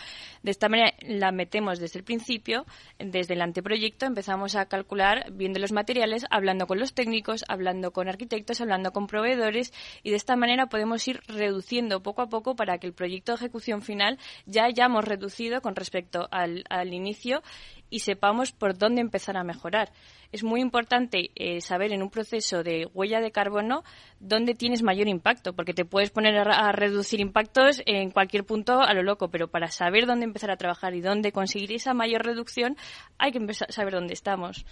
[0.42, 2.66] De esta manera la metemos desde el principio,
[2.98, 8.08] desde el anteproyecto, empezamos a calcular viendo los materiales, hablando con los técnicos, hablando con
[8.08, 12.78] arquitectos, hablando con proveedores y de esta manera podemos ir reduciendo poco a poco para
[12.78, 17.42] que el proyecto de ejecución final ya hayamos reducido con respecto al, al inicio
[17.90, 19.92] y sepamos por dónde empezar a mejorar.
[20.32, 23.82] Es muy importante eh, saber en un proceso de huella de carbono
[24.20, 28.94] dónde tienes mayor impacto, porque te puedes poner a, reducir impactos en cualquier punto a
[28.94, 32.76] lo loco, pero para saber dónde empezar a trabajar y dónde conseguir esa mayor reducción,
[33.18, 34.64] hay que empezar, saber dónde estamos.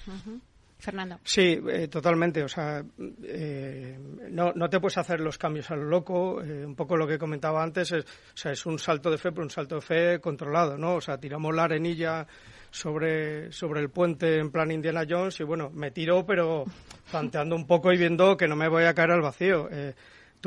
[0.79, 1.19] Fernando.
[1.25, 2.45] Sí, eh, totalmente.
[2.45, 2.85] O sea,
[3.25, 3.99] eh,
[4.31, 6.37] no, no, te puedes hacer los cambios a lo loco.
[6.37, 9.43] un poco lo que comentaba antes, es, o sea, es un salto de fe, pero
[9.43, 10.95] un salto de fe controlado, ¿no?
[10.95, 12.29] O sea, tiramos la arenilla
[12.71, 16.65] sobre, sobre el puente en plan Indiana Jones y bueno, me tiro pero
[17.11, 19.69] planteando un poco y viendo que no me voy a caer al vacío.
[19.71, 19.95] Eh,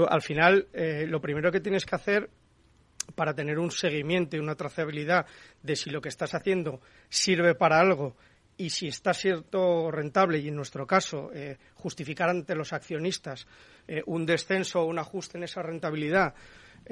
[0.07, 2.29] al final, eh, lo primero que tienes que hacer
[3.15, 5.25] para tener un seguimiento y una trazabilidad
[5.61, 8.15] de si lo que estás haciendo sirve para algo
[8.55, 13.47] y si está siendo rentable y en nuestro caso eh, justificar ante los accionistas
[14.05, 16.33] un descenso o un ajuste en esa rentabilidad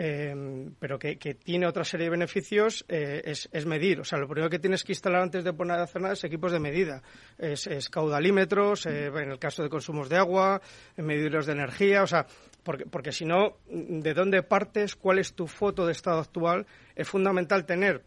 [0.01, 0.33] eh,
[0.79, 3.99] pero que, tiene otra serie de beneficios, eh, es, medir.
[3.99, 6.23] O sea, lo primero que tienes que instalar antes de poner a hacer nada es
[6.23, 7.03] equipos de medida.
[7.37, 10.61] Es, caudalímetros, eh, en el caso de consumos de agua,
[10.95, 12.25] medidores de energía, o sea,
[12.63, 14.95] porque, porque si no, ¿de dónde partes?
[14.95, 16.65] ¿Cuál es tu foto de estado actual?
[16.95, 18.01] Es fundamental tener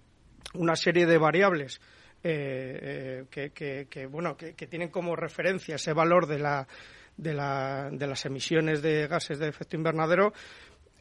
[0.55, 1.78] una serie de variables
[2.22, 6.66] que, que, bueno, que, tienen como referencia ese valor de la
[7.16, 10.33] de, la, de, las emisiones de gases de efecto invernadero,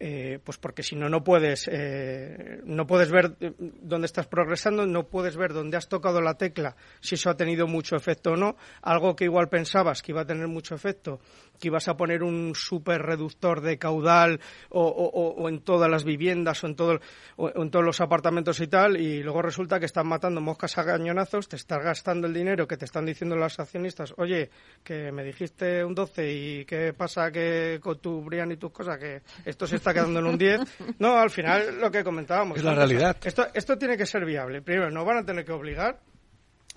[0.04, 5.04] eh, pues porque si no no puedes eh, no puedes ver dónde estás progresando no
[5.08, 8.56] puedes ver dónde has tocado la tecla si eso ha tenido mucho efecto o no.
[8.82, 11.20] Algo que igual pensabas que iba a tener mucho efecto
[11.62, 16.68] que ibas a poner un super reductor de caudal o, en todas las viviendas o
[16.68, 17.00] en, todo,
[17.38, 21.48] en todos los apartamentos y tal, y luego resulta que están matando moscas a cañonazos,
[21.48, 24.50] te estás gastando el dinero que te están diciendo los accionistas, oye,
[24.84, 28.98] que me dijiste un 12 y qué pasa que con tu Brian y tus cosas,
[28.98, 30.62] que esto se está quedando en un 10.
[31.00, 32.58] No, al final lo que comentábamos.
[32.58, 33.18] Es la realidad.
[33.24, 34.62] Esto, esto tiene que ser viable.
[34.62, 36.00] Primero, no van a tener que obligar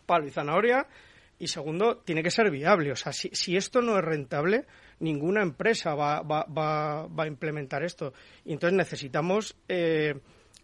[0.06, 0.86] palo y zanahoria
[1.38, 2.92] y segundo, tiene que ser viable.
[2.92, 4.66] O sea, si, si esto no es rentable,
[5.00, 8.12] ninguna empresa va, va, va, va a implementar esto.
[8.44, 10.14] Y entonces necesitamos, eh,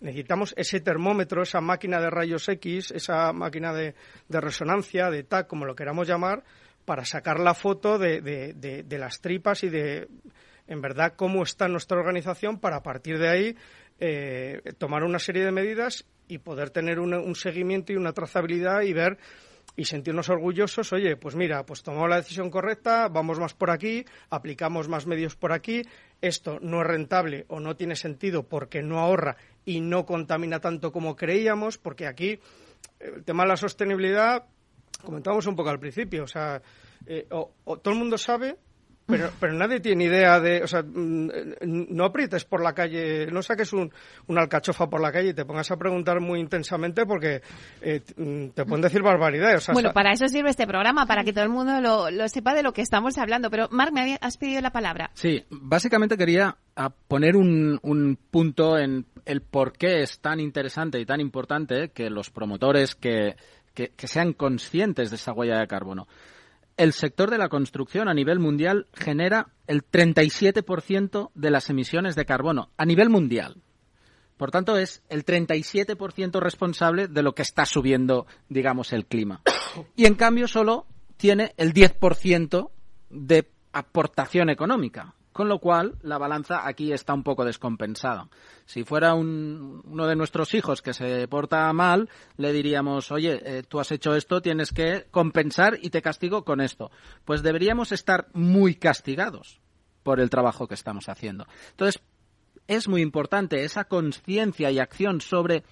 [0.01, 3.95] necesitamos ese termómetro, esa máquina de rayos X, esa máquina de,
[4.29, 6.45] de resonancia, de TAC, como lo queramos llamar,
[6.85, 10.09] para sacar la foto de, de, de, las tripas y de,
[10.71, 13.57] en verdad, cómo está nuestra organización para a partir de ahí
[13.99, 18.93] eh, tomar una serie de medidas y poder tener un seguimiento y una trazabilidad y
[18.93, 19.19] ver
[19.77, 24.05] y sentirnos orgullosos, oye, pues mira, pues tomamos la decisión correcta, vamos más por aquí,
[24.31, 25.83] aplicamos más medios por aquí,
[26.21, 30.93] esto no es rentable o no tiene sentido porque no ahorra y no contamina tanto
[30.93, 32.39] como creíamos, porque aquí
[33.01, 34.45] el tema de la sostenibilidad,
[35.05, 36.63] comentamos un poco al principio, o sea,
[37.07, 38.57] eh, todo el mundo sabe
[39.11, 41.31] pero, pero nadie tiene idea de, o sea, mm,
[41.63, 43.93] no aprietes por la calle, no saques un,
[44.27, 47.43] una alcachofa por la calle y te pongas a preguntar muy intensamente porque
[47.83, 49.69] eh, mm, te pueden decir barbaridades.
[49.73, 52.63] bueno, para eso sirve este programa, para que todo el mundo lo, lo sepa de
[52.63, 53.51] lo que estamos hablando.
[53.51, 55.11] Pero, Marc, me has pedido la palabra.
[55.15, 56.57] Sí, básicamente quería
[57.09, 62.11] poner un, un punto en el por qué es tan interesante y tan importante que
[62.11, 63.37] los promotores que,
[63.75, 66.07] que, que sean conscientes de esa huella de carbono
[66.81, 72.25] el sector de la construcción a nivel mundial genera el 37% de las emisiones de
[72.25, 73.61] carbono a nivel mundial.
[74.39, 79.43] Por tanto, es el 37% responsable de lo que está subiendo, digamos, el clima.
[79.95, 80.87] Y en cambio, solo
[81.19, 82.71] tiene el 10%
[83.11, 85.15] de aportación económica.
[85.33, 88.29] Con lo cual, la balanza aquí está un poco descompensada.
[88.65, 93.79] Si fuera uno de nuestros hijos que se porta mal, le diríamos, oye, eh, tú
[93.79, 96.91] has hecho esto, tienes que compensar y te castigo con esto.
[97.25, 99.61] Pues deberíamos estar muy castigados
[100.03, 101.47] por el trabajo que estamos haciendo.
[101.71, 102.03] Entonces,
[102.67, 105.63] es muy importante esa conciencia y acción sobre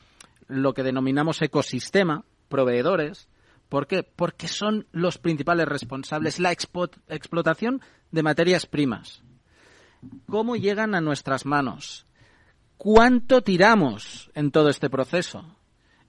[0.46, 3.28] lo que denominamos ecosistema, proveedores.
[3.68, 4.04] ¿Por qué?
[4.04, 9.24] Porque son los principales responsables, la explotación de materias primas
[10.26, 12.06] cómo llegan a nuestras manos,
[12.76, 15.44] cuánto tiramos en todo este proceso.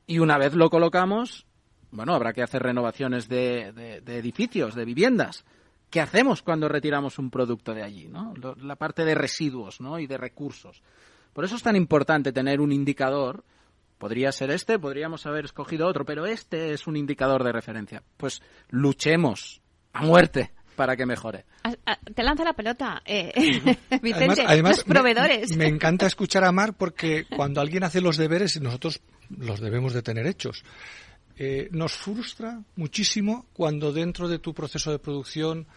[0.05, 1.45] Y una vez lo colocamos,
[1.91, 5.45] bueno, habrá que hacer renovaciones de, edificios, de viviendas.
[5.89, 8.07] ¿Qué hacemos cuando retiramos un producto de allí?
[8.07, 8.33] ¿no?
[8.61, 9.99] La parte de residuos ¿no?
[9.99, 10.83] y de recursos.
[11.33, 13.43] Por eso es tan importante tener un indicador.
[13.97, 18.03] Podría ser este, podríamos haber escogido otro, pero este es un indicador de referencia.
[18.17, 19.61] Pues luchemos
[19.93, 21.43] a muerte para que mejore.
[22.15, 23.33] te lanza la pelota, eh,
[24.01, 25.57] Vicente, los proveedores.
[25.57, 30.01] Me, encanta escuchar a Mar porque cuando alguien hace los deberes, nosotros los debemos de
[30.03, 30.63] tener hechos.
[31.35, 35.67] Eh, nos frustra muchísimo cuando dentro de tu proceso de producción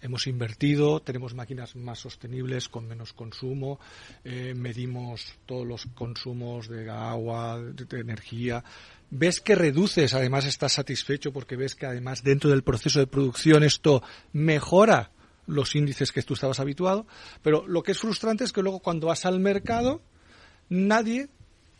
[0.00, 3.78] hemos invertido, tenemos máquinas más sostenibles con menos consumo,
[4.24, 8.64] eh, medimos todos los consumos de agua, de, energía.
[9.10, 13.62] Ves que reduces, además estás satisfecho porque ves que además dentro del proceso de producción
[13.62, 14.02] esto
[14.32, 15.10] mejora
[15.46, 17.06] los índices que tú estabas habituado,
[17.42, 20.02] pero lo que es frustrante es que luego cuando vas al mercado
[20.68, 21.28] nadie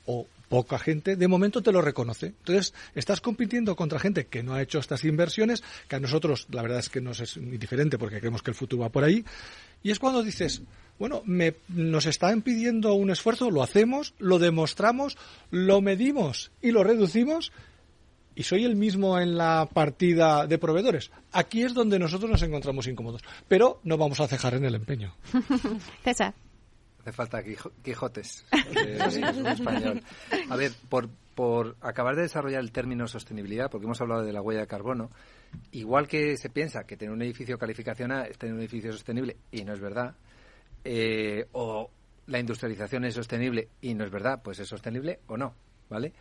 [0.06, 2.26] o poca gente de momento te lo reconoce.
[2.26, 6.62] Entonces, estás compitiendo contra gente que no ha hecho estas inversiones, que a nosotros la
[6.62, 9.24] verdad es que nos es indiferente porque creemos que el futuro va por ahí.
[9.82, 10.62] Y es cuando dices,
[10.98, 15.16] bueno, me, nos están pidiendo un esfuerzo, lo hacemos, lo demostramos,
[15.50, 17.52] lo medimos y lo reducimos.
[18.34, 21.10] Y soy el mismo en la partida de proveedores.
[21.32, 23.22] Aquí es donde nosotros nos encontramos incómodos.
[23.48, 25.14] Pero no vamos a cejar en el empeño.
[26.04, 26.34] César.
[27.00, 27.42] Hace falta
[27.82, 28.44] Quijotes
[28.74, 30.02] en español.
[30.50, 34.42] A ver, por, por acabar de desarrollar el término sostenibilidad, porque hemos hablado de la
[34.42, 35.10] huella de carbono,
[35.70, 39.36] igual que se piensa que tener un edificio calificación A es tener un edificio sostenible,
[39.52, 40.16] y no es verdad,
[40.88, 41.90] eh, o
[42.26, 45.52] la industrialización es sostenible y no es verdad, pues es sostenible o no,
[45.90, 46.12] ¿vale?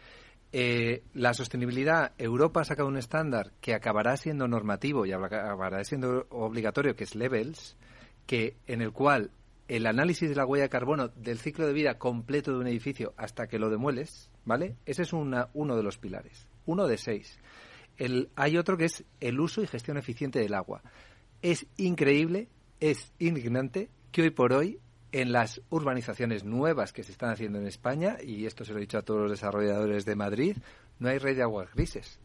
[0.51, 6.25] Eh, la sostenibilidad, Europa ha sacado un estándar que acabará siendo normativo y acabará siendo
[6.29, 7.77] obligatorio, que es Levels,
[8.25, 9.29] que en el cual
[9.67, 13.13] el análisis de la huella de carbono del ciclo de vida completo de un edificio
[13.17, 14.77] hasta que lo demueles, ¿vale?
[14.87, 17.37] Ese es una, uno de los pilares, uno de seis.
[18.35, 20.81] Hay otro que es el uso y gestión eficiente del agua.
[21.43, 22.47] Es increíble,
[22.79, 24.79] es indignante que hoy por hoy
[25.11, 28.81] en las urbanizaciones nuevas que se están haciendo en España, y esto se lo he
[28.81, 30.55] dicho a todos los desarrolladores de Madrid,
[30.99, 32.17] no hay red de aguas grises.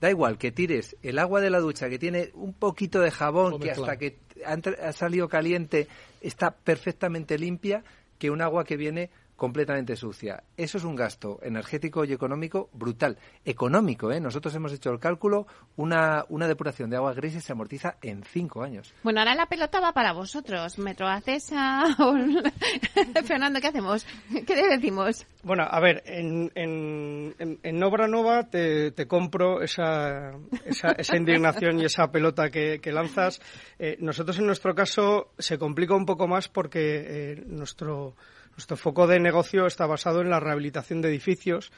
[0.00, 3.60] Da igual que tires el agua de la ducha que tiene un poquito de jabón
[3.60, 5.88] que hasta que ha, salido caliente
[6.22, 7.84] está perfectamente limpia
[8.18, 10.44] que un agua que viene completamente sucia.
[10.56, 13.18] Eso es un gasto energético y económico brutal.
[13.44, 14.20] Económico, ¿eh?
[14.20, 18.62] Nosotros hemos hecho el cálculo, una, una depuración de agua grises se amortiza en cinco
[18.62, 18.94] años.
[19.02, 20.78] Bueno, ahora la pelota va para vosotros.
[20.78, 21.84] Metro Acesa,
[23.24, 24.06] Fernando, ¿qué hacemos?
[24.46, 25.26] ¿Qué le decimos?
[25.42, 30.32] Bueno, a ver, en, en, en, Obra Nova te, te compro esa,
[30.64, 33.40] esa, esa, indignación y esa pelota que, que lanzas.
[33.78, 38.14] Eh, nosotros en nuestro caso se complica un poco más porque eh, nuestro
[38.56, 41.72] nuestro foco de negocio está basado en la rehabilitación de edificios,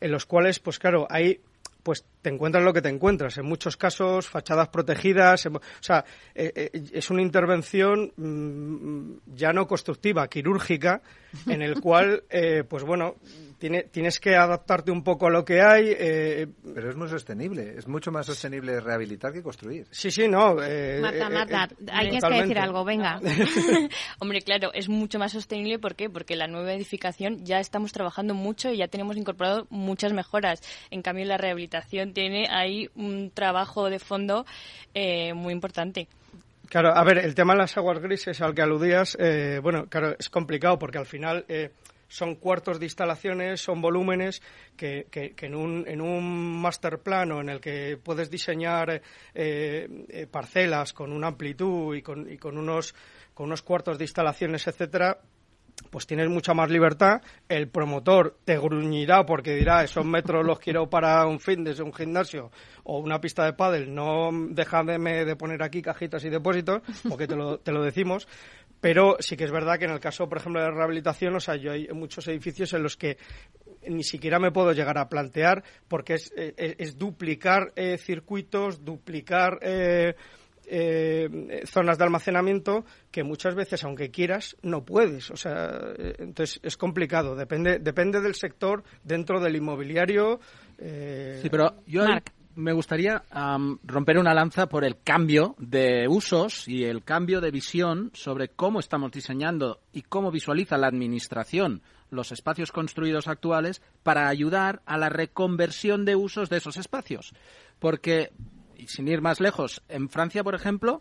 [0.00, 1.40] en los cuales, pues claro, hay
[1.82, 3.38] pues te encuentras lo que te encuentras.
[3.38, 5.46] En muchos casos, fachadas protegidas.
[5.46, 6.04] o sea,
[6.34, 11.02] eh, eh, es una intervención mm, ya no constructiva, quirúrgica,
[11.46, 13.16] en el cual, eh, pues bueno,
[13.58, 15.94] tiene, tienes que adaptarte un poco a lo que hay.
[15.94, 17.74] Pero es muy sostenible.
[17.76, 19.86] Es mucho más sostenible rehabilitar que construir.
[19.90, 20.56] Sí, sí, no.
[21.00, 23.20] Marta, Marta, hay que decir algo, venga.
[24.18, 25.78] Hombre, claro, es mucho más sostenible.
[25.78, 26.10] ¿Por qué?
[26.10, 30.62] Porque la nueva edificación ya estamos trabajando mucho y ya tenemos incorporado muchas mejoras.
[30.90, 31.69] En cambio, la rehabilitación
[32.12, 34.44] tiene ahí un trabajo de fondo
[34.94, 36.08] eh, muy importante.
[36.68, 40.14] Claro, a ver, el tema de las aguas grises al que aludías, eh, bueno, claro,
[40.18, 41.70] es complicado porque al final eh,
[42.06, 44.40] son cuartos de instalaciones, son volúmenes
[44.76, 49.02] que, que, en, un, en un master plano en el que puedes diseñar
[50.30, 52.94] parcelas con una amplitud y con, y con unos
[53.34, 55.18] con unos cuartos de instalaciones, etcétera,
[55.90, 57.22] pues tienes mucha más libertad.
[57.48, 61.92] El promotor te gruñirá porque dirá, esos metros los quiero para un fin desde un
[61.92, 62.50] gimnasio
[62.84, 67.36] o una pista de pádel, no déjame de poner aquí cajitas y depósitos, porque te
[67.36, 68.28] lo, te lo decimos.
[68.80, 71.56] Pero sí que es verdad que en el caso, por ejemplo, de rehabilitación, o sea,
[71.56, 73.18] yo hay muchos edificios en los que
[73.86, 79.58] ni siquiera me puedo llegar a plantear porque es, es, duplicar eh, circuitos, duplicar...
[79.62, 80.14] Eh,
[80.72, 85.30] eh, zonas de almacenamiento que muchas veces, aunque quieras, no puedes.
[85.32, 87.34] O sea, eh, entonces es complicado.
[87.34, 90.38] Depende, depende del sector dentro del inmobiliario.
[90.78, 92.04] Eh, sí, pero yo
[92.54, 93.22] me gustaría
[93.82, 98.78] romper una lanza por el cambio de usos y el cambio de visión sobre cómo
[98.78, 105.08] estamos diseñando y cómo visualiza la administración los espacios construidos actuales para ayudar a la
[105.08, 107.32] reconversión de usos de esos espacios.
[107.78, 108.32] Porque
[108.80, 111.00] y sin ir más lejos, en Francia, por ejemplo,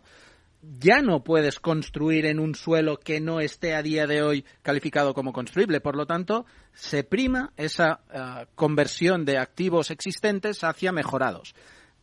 [0.62, 5.14] ya no puedes construir en un suelo que no esté a día de hoy calificado
[5.14, 5.80] como construible.
[5.80, 11.56] Por lo tanto, se prima esa eh, conversión de activos existentes hacia mejorados.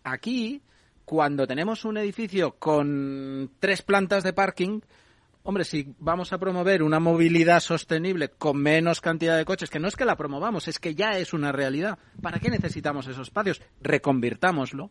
[0.04, 0.62] Aquí,
[1.04, 4.80] cuando tenemos un edificio con tres plantas de parking,
[5.42, 9.88] hombre, si vamos a promover una movilidad sostenible con menos cantidad de coches, que no
[9.88, 13.60] es que la promovamos, es que ya es una realidad, ¿para qué necesitamos esos espacios?
[13.82, 14.90] Reconvirtámoslo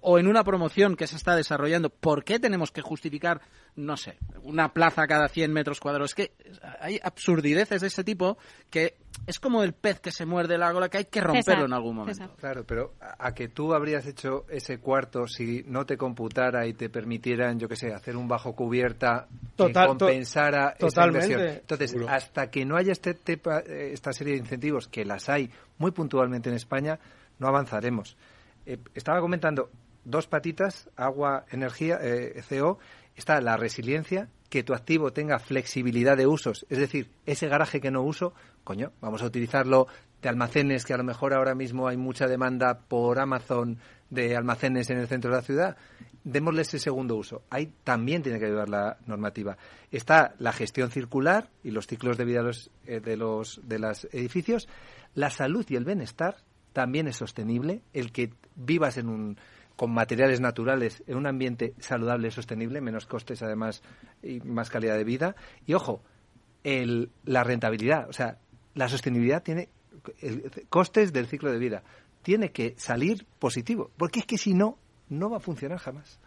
[0.00, 3.40] o en una promoción que se está desarrollando, ¿por qué tenemos que justificar,
[3.76, 6.10] no sé, una plaza cada 100 metros cuadrados?
[6.10, 6.32] Es que
[6.80, 8.36] hay absurdideces de ese tipo
[8.70, 11.72] que es como el pez que se muerde la gola que hay que romperlo en
[11.72, 12.34] algún momento.
[12.36, 16.88] Claro, pero a que tú habrías hecho ese cuarto si no te computara y te
[16.90, 21.40] permitieran, yo qué sé, hacer un bajo cubierta Total, que compensara to esa inversión.
[21.40, 22.08] Entonces, Seguro.
[22.10, 25.92] hasta que no haya este tepa- eh, esta serie de incentivos, que las hay muy
[25.92, 26.98] puntualmente en España,
[27.38, 28.16] no avanzaremos.
[28.66, 29.70] Eh, estaba comentando
[30.04, 32.78] dos patitas, agua, energía, eh, CO.
[33.16, 36.66] Está la resiliencia, que tu activo tenga flexibilidad de usos.
[36.68, 39.88] Es decir, ese garaje que no uso, coño, vamos a utilizarlo
[40.22, 43.78] de almacenes, que a lo mejor ahora mismo hay mucha demanda por Amazon
[44.10, 45.76] de almacenes en el centro de la ciudad.
[46.24, 47.42] Démosle ese segundo uso.
[47.50, 49.56] Ahí también tiene que ayudar la normativa.
[49.90, 53.78] Está la gestión circular y los ciclos de vida de los, eh, de los de
[53.78, 54.68] los edificios.
[55.14, 56.36] La salud y el bienestar
[56.74, 57.80] también es sostenible.
[57.94, 59.38] El que vivas en un
[59.76, 63.82] con materiales naturales en un ambiente saludable y sostenible, menos costes además
[64.22, 65.34] y más calidad de vida.
[65.66, 66.02] Y ojo,
[66.62, 68.38] el, la rentabilidad, o sea,
[68.74, 69.70] la sostenibilidad tiene
[70.20, 71.82] el- costes del ciclo de vida.
[72.22, 76.18] Tiene que salir positivo, porque es que si no, no va a funcionar jamás.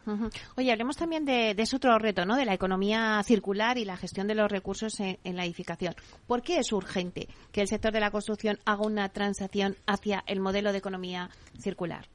[0.56, 2.36] Oye, hablemos también de, de ese otro reto, ¿no?
[2.36, 5.96] De la economía circular y la gestión de los recursos en, en la edificación.
[6.28, 10.40] ¿Por qué es urgente que el sector de la construcción haga una transacción hacia el
[10.40, 12.08] modelo de economía circular?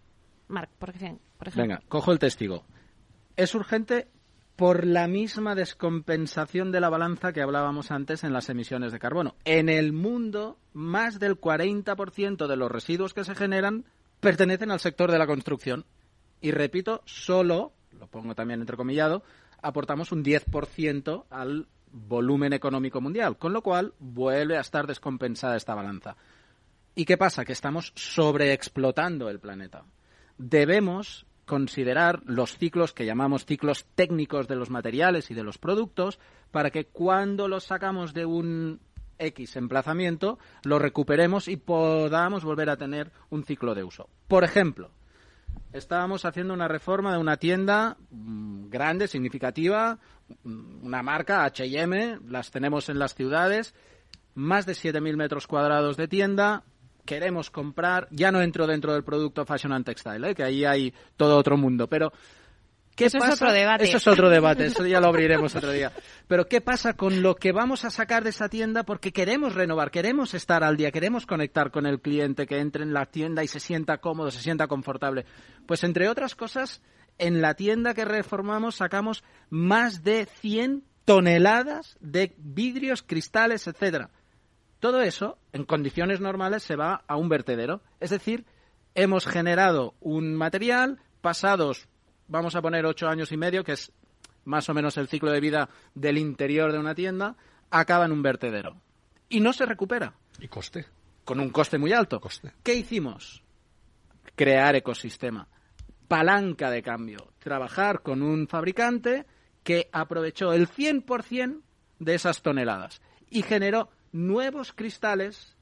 [0.48, 1.24] Marc, por ejemplo.
[1.38, 1.62] Por ejemplo.
[1.62, 2.64] Venga, cojo el testigo.
[3.36, 4.08] Es urgente
[4.56, 9.34] por la misma descompensación de la balanza que hablábamos antes en las emisiones de carbono.
[9.44, 13.84] En el mundo, más del 40% de los residuos que se generan
[14.20, 15.84] pertenecen al sector de la construcción.
[16.42, 19.22] Y repito, solo, lo pongo también entrecomillado,
[19.62, 25.74] aportamos un 10% al volumen económico mundial, con lo cual vuelve a estar descompensada esta
[25.74, 26.16] balanza.
[26.94, 27.44] ¿Y qué pasa?
[27.44, 29.84] Que estamos sobreexplotando el planeta.
[30.36, 36.18] Debemos considerar los ciclos que llamamos ciclos técnicos de los materiales y de los productos
[36.50, 38.80] para que cuando los sacamos de un
[39.18, 44.08] X emplazamiento lo recuperemos y podamos volver a tener un ciclo de uso.
[44.28, 44.90] Por ejemplo,
[45.72, 49.98] estábamos haciendo una reforma de una tienda mm, grande, significativa,
[50.44, 53.74] mm, una marca H&M, las tenemos en las ciudades,
[54.34, 56.64] más de 7.000 metros cuadrados de tienda,
[57.04, 60.34] queremos comprar, ya no entro dentro del producto Fashion and Textile, ¿eh?
[60.34, 62.12] que ahí hay todo otro mundo, pero
[62.96, 63.34] ¿qué Eso es pasa?
[63.44, 63.84] otro debate.
[63.84, 65.92] Eso es otro debate, eso ya lo abriremos otro día.
[66.28, 69.90] Pero ¿qué pasa con lo que vamos a sacar de esa tienda porque queremos renovar,
[69.90, 73.48] queremos estar al día, queremos conectar con el cliente que entre en la tienda y
[73.48, 75.26] se sienta cómodo, se sienta confortable?
[75.66, 76.82] Pues entre otras cosas,
[77.18, 84.10] en la tienda que reformamos sacamos más de 100 toneladas de vidrios, cristales, etcétera.
[84.80, 87.82] Todo eso, en condiciones normales, se va a un vertedero.
[88.00, 88.44] Es decir,
[88.94, 91.88] hemos generado un material, pasados,
[92.32, 93.92] vamos a poner ocho años y medio, que es
[94.44, 97.36] más o menos el ciclo de vida del interior de una tienda,
[97.70, 98.80] acaba en un vertedero.
[99.28, 100.14] Y no se recupera.
[100.40, 100.86] ¿Y coste?
[101.24, 102.20] Con un coste muy alto.
[102.62, 103.42] ¿Qué hicimos?
[104.34, 105.46] Crear ecosistema.
[106.08, 107.32] Palanca de cambio.
[107.38, 109.26] Trabajar con un fabricante
[109.62, 111.60] que aprovechó el 100%
[111.98, 115.56] de esas toneladas y generó nuevos cristales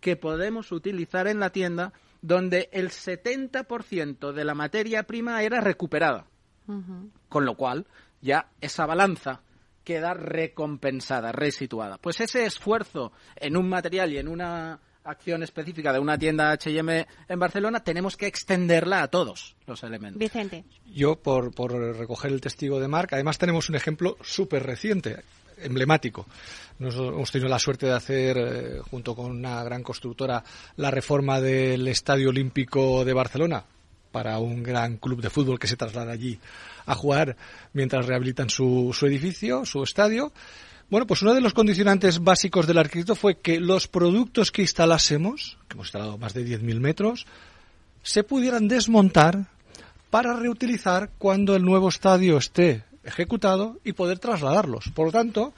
[0.00, 1.92] que podemos utilizar en la tienda
[2.22, 6.26] donde el 70% de la materia prima era recuperada.
[7.28, 7.86] Con lo cual,
[8.22, 9.42] ya esa balanza
[9.84, 11.98] queda recompensada, resituada.
[11.98, 17.06] Pues ese esfuerzo en un material y en una acción específica de una tienda H&M
[17.28, 20.18] en Barcelona, tenemos que extenderla a todos los elementos.
[20.18, 20.64] Vicente.
[20.86, 25.22] Yo, por, por recoger el testigo de Marc, además tenemos un ejemplo súper reciente,
[25.58, 26.26] emblemático.
[26.78, 30.42] Nos hemos tenido la suerte de hacer, eh, junto con una gran constructora,
[30.76, 33.64] la reforma del Estadio Olímpico de Barcelona
[34.10, 36.38] para un gran club de fútbol que se traslada allí
[36.86, 37.36] a jugar
[37.72, 40.32] mientras rehabilitan su, su edificio, su estadio.
[40.90, 45.56] Bueno, pues uno de los condicionantes básicos del arquitecto fue que los productos que instalásemos,
[45.66, 47.26] que hemos instalado más de 10.000 metros,
[48.02, 49.46] se pudieran desmontar
[50.10, 54.90] para reutilizar cuando el nuevo estadio esté ejecutado y poder trasladarlos.
[54.94, 55.52] Por lo tanto,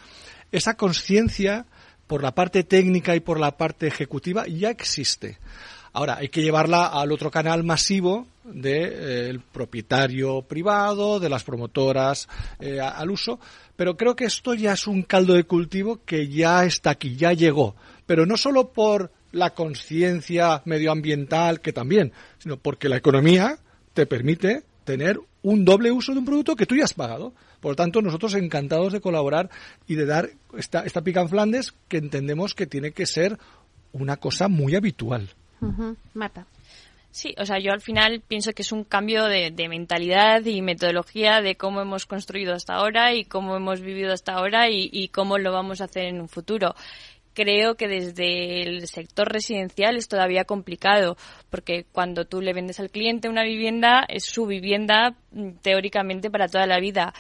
[0.53, 1.67] esa conciencia
[2.07, 5.39] por la parte técnica y por la parte ejecutiva ya existe.
[5.93, 12.29] Ahora, hay que llevarla al otro canal masivo del propietario privado, de las promotoras
[12.59, 13.39] eh, al uso,
[13.77, 17.33] pero creo que esto ya es un caldo de cultivo que ya está aquí, ya
[17.33, 17.77] llegó.
[18.07, 23.59] Pero no solo por la conciencia medioambiental, que también, sino porque la economía
[23.93, 27.33] te permite tener un doble uso de un producto que tú ya has pagado.
[27.61, 29.51] Por lo tanto, nosotros encantados de colaborar
[29.87, 33.39] y de dar esta, esta pica en Flandes que entendemos que tiene que ser
[33.93, 35.31] una cosa muy habitual.
[35.61, 35.97] Ujú.
[36.15, 36.47] Marta.
[37.15, 41.43] Sí, o sea, yo al final pienso que es un cambio de, mentalidad y metodología
[41.43, 45.53] de cómo hemos construido hasta ahora y cómo hemos vivido hasta ahora y, cómo lo
[45.53, 46.75] vamos a hacer en un futuro
[47.35, 51.17] creo que desde el sector residencial es todavía complicado,
[51.51, 56.49] porque cuando tú le vendes al cliente una vivienda, es su vivienda mm, teóricamente para
[56.49, 57.13] toda la vida.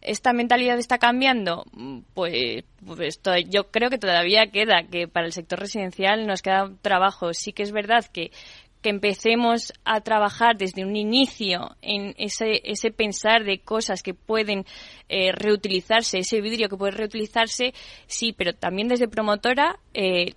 [0.00, 1.64] ¿Esta mentalidad está cambiando?
[1.72, 6.70] Mm, pues, pues yo creo que todavía queda, que para el sector residencial nos queda
[6.82, 7.32] trabajo.
[7.32, 8.30] Sí que es verdad que
[8.84, 14.66] que empecemos a trabajar desde un inicio en ese, ese pensar de cosas que pueden
[15.08, 17.72] eh, reutilizarse, ese vidrio que puede reutilizarse,
[18.06, 20.34] sí, pero también desde promotora eh,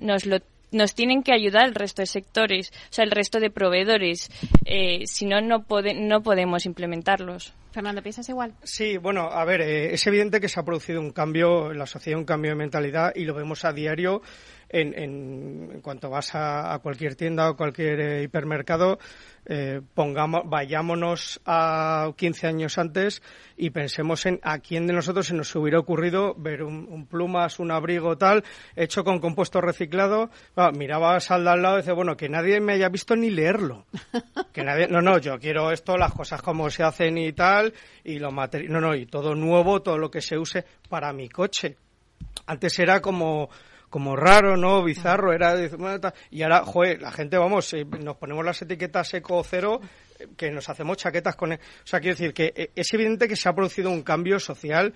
[0.00, 0.38] nos lo
[0.70, 4.30] nos tienen que ayudar el resto de sectores, o sea, el resto de proveedores.
[4.64, 7.52] Eh, si no, no, no podemos implementarlos.
[7.72, 8.54] Fernando, ¿piensas igual?
[8.62, 12.18] Sí, bueno, a ver, es evidente que se ha producido un cambio en la sociedad,
[12.18, 14.22] un cambio de mentalidad y lo vemos a diario
[14.72, 18.98] en, en, cuanto vas a, cualquier tienda o cualquier eh, hipermercado,
[19.44, 23.22] eh, pongamos, vayámonos a 15 años antes
[23.56, 27.70] y pensemos en a quién de nosotros se nos hubiera ocurrido ver un, plumas, un
[27.70, 28.44] abrigo tal,
[28.74, 30.30] hecho con compuesto reciclado.
[30.74, 33.86] mirabas al de al lado y dices, bueno, que nadie me haya visto ni leerlo.
[34.52, 37.72] Que nadie, no, no, yo quiero esto, las cosas como se hacen y tal,
[38.04, 41.30] y los materiales, no, no, y todo nuevo, todo lo que se use para mi
[41.30, 41.76] coche.
[42.46, 43.48] Antes era como
[43.92, 44.82] como raro, ¿no?
[44.82, 45.54] Bizarro, era...
[46.30, 49.82] Y ahora, joder, la gente, vamos, eh, nos ponemos las etiquetas eco cero,
[50.18, 51.52] eh, que nos hacemos chaquetas con...
[51.52, 54.40] E-, o sea, quiero decir que eh, es evidente que se ha producido un cambio
[54.40, 54.94] social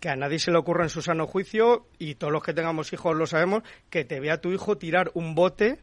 [0.00, 2.90] que a nadie se le ocurre en su sano juicio, y todos los que tengamos
[2.94, 5.78] hijos lo sabemos, que te vea tu hijo tirar un bote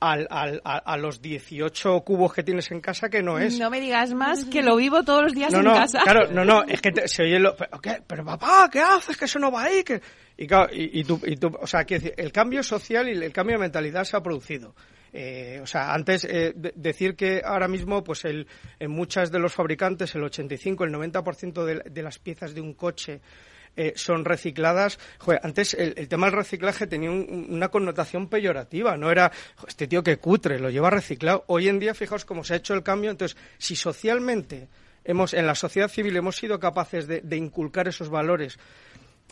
[0.00, 3.58] al, al, a, los 18 cubos que tienes en casa que no es.
[3.58, 6.00] No me digas más que lo vivo todos los días no, en no, casa.
[6.02, 7.56] Claro, no, no, es que se oye lo...
[7.56, 8.02] Pero, ¿qué?
[8.06, 9.16] pero papá, ¿qué haces?
[9.16, 9.82] Que eso no va ahí.
[9.82, 10.00] Que...
[10.36, 13.56] Y, claro, y, tú, y tú, o sea, decir, el cambio social y el cambio
[13.56, 14.74] de mentalidad se ha producido.
[15.12, 18.46] Eh, o sea, antes eh, decir que ahora mismo, pues el,
[18.78, 22.74] en muchas de los fabricantes, el 85, el 90% de, de las piezas de un
[22.74, 23.20] coche
[23.80, 24.98] eh, son recicladas.
[25.20, 29.30] Joder, antes el, tema del reciclaje tenía una connotación peyorativa, no era
[29.68, 31.44] este tío que cutre, lo lleva reciclado.
[31.46, 33.12] Hoy en día, fijaos cómo se ha hecho el cambio.
[33.12, 34.66] Entonces, si socialmente
[35.04, 38.58] hemos, en la sociedad civil hemos sido capaces de, inculcar esos valores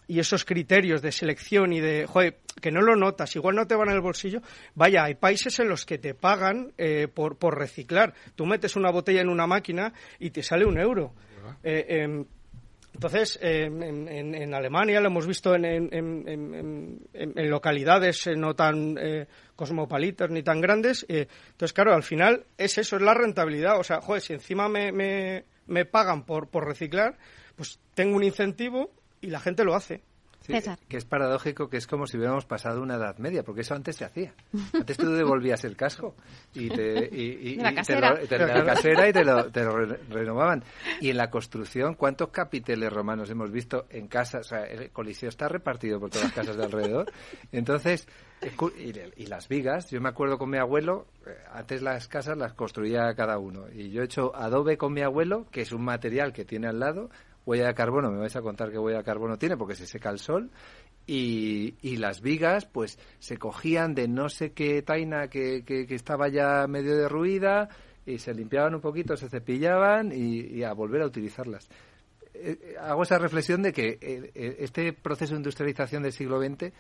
[0.07, 3.75] y esos criterios de selección y de, joder, que no lo notas, igual no te
[3.75, 4.43] van en el bolsillo.
[4.77, 8.15] Vaya, hay países en los que te pagan eh, por, por reciclar.
[8.37, 11.15] Tú metes una botella en una máquina y te sale un euro.
[11.65, 12.25] Eh,
[12.97, 20.63] entonces, en, Alemania lo hemos visto en, localidades eh, no tan eh, cosmopolitas ni tan
[20.63, 21.05] grandes.
[21.07, 23.79] Eh, entonces, claro, al final es eso, es la rentabilidad.
[23.79, 24.93] O sea, joder, si encima me,
[25.67, 27.19] me, pagan por, por reciclar,
[27.55, 28.91] pues tengo un incentivo
[29.21, 30.01] y la gente lo hace
[30.89, 33.97] que es paradójico que es como si hubiéramos pasado una edad media, porque eso antes
[33.97, 34.35] se hacía.
[34.73, 36.15] Antes tú devolvías el casco
[36.55, 38.19] y te, y, la casera.
[38.21, 40.63] Te lo, la casera y te lo, te lo, renovaban.
[41.01, 44.47] Y en la construcción, ¿cuántos capiteles romanos hemos visto en casas?
[44.47, 47.13] O sea, el Coliseo está repartido por todas las casas de alrededor.
[47.53, 48.07] Entonces,
[49.17, 53.15] y, las vigas, yo me acuerdo con mi abuelo, eh, antes las casas las construía
[53.15, 53.67] cada uno.
[53.73, 56.79] Y yo he hecho adobe con mi abuelo, que es un material que tiene al
[56.79, 57.11] lado,
[57.47, 60.11] huella de carbono, me vais a contar qué huella de carbono tiene porque se seca
[60.11, 60.51] el sol.
[61.07, 66.29] Y, y las vigas, pues se cogían de no sé qué taina que, que, estaba
[66.29, 67.69] ya medio derruida
[68.05, 71.69] y se limpiaban un poquito, se cepillaban y, a volver a utilizarlas.
[72.35, 76.73] Eh, eh, hago esa reflexión de que eh, este proceso de industrialización del siglo XX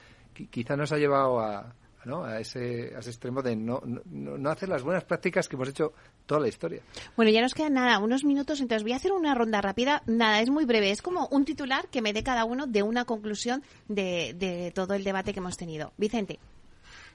[0.50, 1.72] quizá nos ha llevado a,
[2.14, 5.92] a, ese, a ese extremo de no, no, hacer las buenas prácticas que hemos hecho
[6.24, 6.82] toda la historia.
[7.16, 10.02] Bueno, ya nos quedan nada, unos minutos, entonces voy a hacer una ronda rápida.
[10.06, 13.04] Nada, es muy breve, es como un titular que me dé cada uno de una
[13.04, 15.92] conclusión de, de todo el debate que hemos tenido.
[15.96, 16.38] Vicente.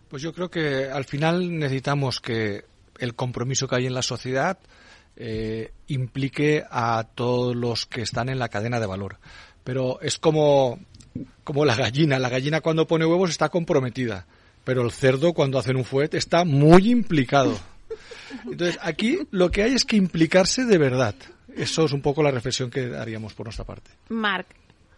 [0.09, 2.65] Pues yo creo que al final necesitamos que
[2.99, 4.59] el compromiso que hay en la sociedad
[5.15, 9.19] eh, implique a todos los que están en la cadena de valor.
[9.63, 10.79] Pero es como,
[11.43, 12.19] como la gallina.
[12.19, 14.25] La gallina cuando pone huevos está comprometida
[14.63, 17.57] pero el cerdo cuando hacen un fuet está muy implicado.
[18.45, 21.15] Entonces, aquí lo que hay es que implicarse de verdad.
[21.55, 23.91] Eso es un poco la reflexión que haríamos por nuestra parte.
[24.09, 24.47] Marc.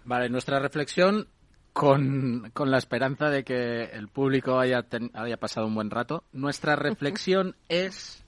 [0.05, 1.27] Vale, nuestra reflexión
[1.71, 6.23] con, con, la esperanza de que el público haya, haya pasado un buen rato.
[6.33, 8.23] Nuestra reflexión es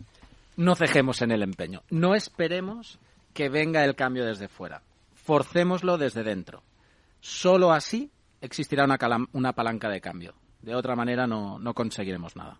[0.57, 1.83] no cejemos en el empeño.
[1.89, 2.97] No esperemos
[3.33, 4.81] que venga el cambio desde fuera.
[5.15, 6.63] Forcémoslo desde dentro.
[7.19, 8.09] Solo así
[8.41, 8.97] existirá una,
[9.33, 10.33] una palanca de cambio.
[10.65, 12.59] De otra manera no, no conseguiremos nada.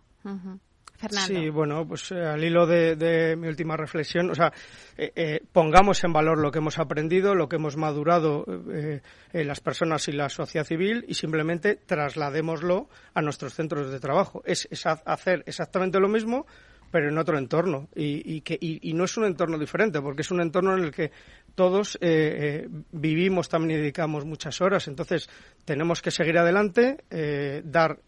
[0.94, 1.26] Fernando.
[1.26, 4.52] Sí, bueno, pues eh, al hilo de, mi última reflexión, o sea,
[4.96, 8.46] eh, eh, pongamos en valor lo que hemos aprendido, lo que hemos madurado
[9.32, 14.40] las personas y la sociedad civil y simplemente trasladémoslo a nuestros centros de trabajo.
[14.46, 16.46] Es, es hacer exactamente lo mismo,
[16.90, 17.88] pero en otro entorno.
[17.94, 21.10] Y, que, y, no es un entorno diferente, porque es un entorno en el que
[21.54, 24.88] todos eh, eh, vivimos también y dedicamos muchas horas.
[24.88, 25.28] Entonces,
[25.66, 27.98] tenemos que seguir adelante, eh, dar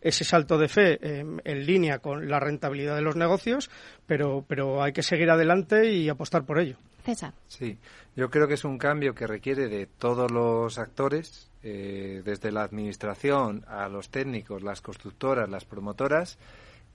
[0.00, 3.68] ese salto de fe en línea con la rentabilidad de los negocios,
[4.06, 6.76] pero, pero hay que seguir adelante y apostar por ello.
[7.04, 7.34] César.
[7.48, 7.76] Sí,
[8.14, 13.64] yo creo que es un cambio que requiere de todos los actores, desde la administración
[13.66, 16.38] a los técnicos, las constructoras, las promotoras,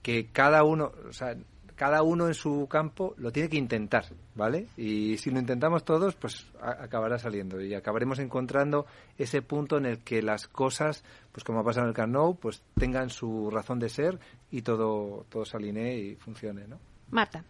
[0.02, 1.36] que cada uno, o sea,
[1.76, 4.68] cada uno en su campo lo tiene que intentar, ¿vale?
[4.76, 8.86] Y si lo intentamos todos, pues acabará saliendo y acabaremos encontrando
[9.18, 12.62] ese punto en el que las cosas, pues como ha pasado en el Carnot, pues
[12.78, 14.18] tengan su razón de ser
[14.50, 16.78] y todo, todo se alinee y funcione, ¿no?
[17.10, 17.44] Marta.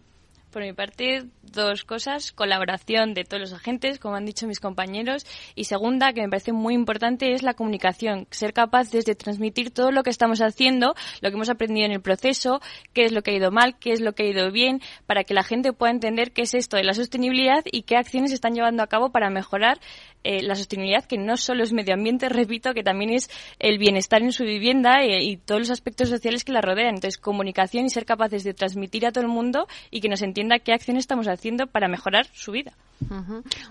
[0.55, 2.31] Por mi parte, dos cosas.
[2.31, 5.25] Colaboración de todos los agentes, como han dicho mis compañeros.
[5.53, 8.25] Y segunda, que me parece muy importante, es la comunicación.
[8.31, 12.01] Ser capaces de transmitir todo lo que estamos haciendo, lo que hemos aprendido en el
[12.01, 12.61] proceso,
[12.93, 15.25] qué es lo que ha ido mal, qué es lo que ha ido bien, para
[15.25, 18.53] que la gente pueda entender qué es esto de la sostenibilidad y qué acciones están
[18.53, 19.81] llevando a cabo para mejorar
[20.23, 23.29] eh, la sostenibilidad, que no solo es medio ambiente, repito, que también es
[23.59, 26.95] el bienestar en su vivienda eh, y todos los aspectos sociales que la rodean.
[26.95, 30.59] Entonces, comunicación y ser capaces de transmitir a todo el mundo y que nos entienda
[30.63, 32.73] qué acciones estamos haciendo para mejorar su vida.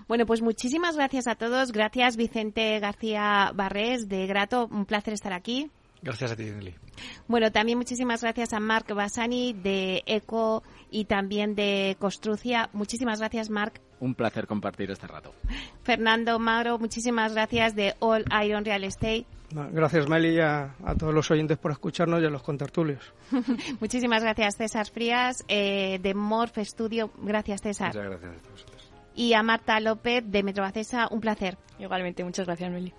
[0.08, 1.72] Bueno, pues muchísimas gracias a todos.
[1.72, 4.68] Gracias, Vicente García Barrés, de Grato.
[4.70, 5.70] Un placer estar aquí.
[6.02, 6.74] Gracias a ti, Nelly.
[7.28, 12.68] Bueno, también muchísimas gracias a Marc Basani de ECO y también de Construcia.
[12.74, 13.80] Muchísimas gracias, Marc.
[14.00, 15.32] Un placer compartir este rato.
[15.82, 19.24] Fernando Magro, muchísimas gracias de All Iron Real Estate.
[19.72, 23.12] Gracias, Meli, a, a todos los oyentes por escucharnos y a los contertulios.
[23.80, 27.10] muchísimas gracias, César Frías, eh, de Morph Studio.
[27.18, 27.88] Gracias, César.
[27.88, 28.73] Muchas gracias a vosotros.
[29.14, 31.56] Y a Marta López de Metrobacesa, un placer.
[31.78, 32.92] Igualmente, muchas gracias, Meli.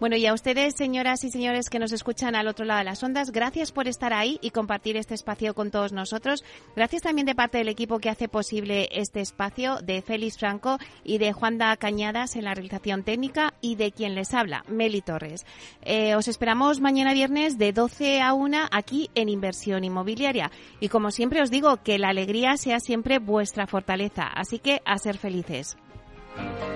[0.00, 3.02] Bueno, y a ustedes, señoras y señores que nos escuchan al otro lado de las
[3.02, 6.44] ondas, gracias por estar ahí y compartir este espacio con todos nosotros.
[6.74, 11.18] Gracias también de parte del equipo que hace posible este espacio, de Félix Franco y
[11.18, 15.46] de Juanda Cañadas en la realización técnica y de quien les habla, Meli Torres.
[15.82, 20.50] Eh, os esperamos mañana viernes de 12 a 1 aquí en Inversión Inmobiliaria.
[20.80, 24.26] Y como siempre os digo, que la alegría sea siempre vuestra fortaleza.
[24.26, 25.55] Así que a ser felices.
[25.64, 26.75] Con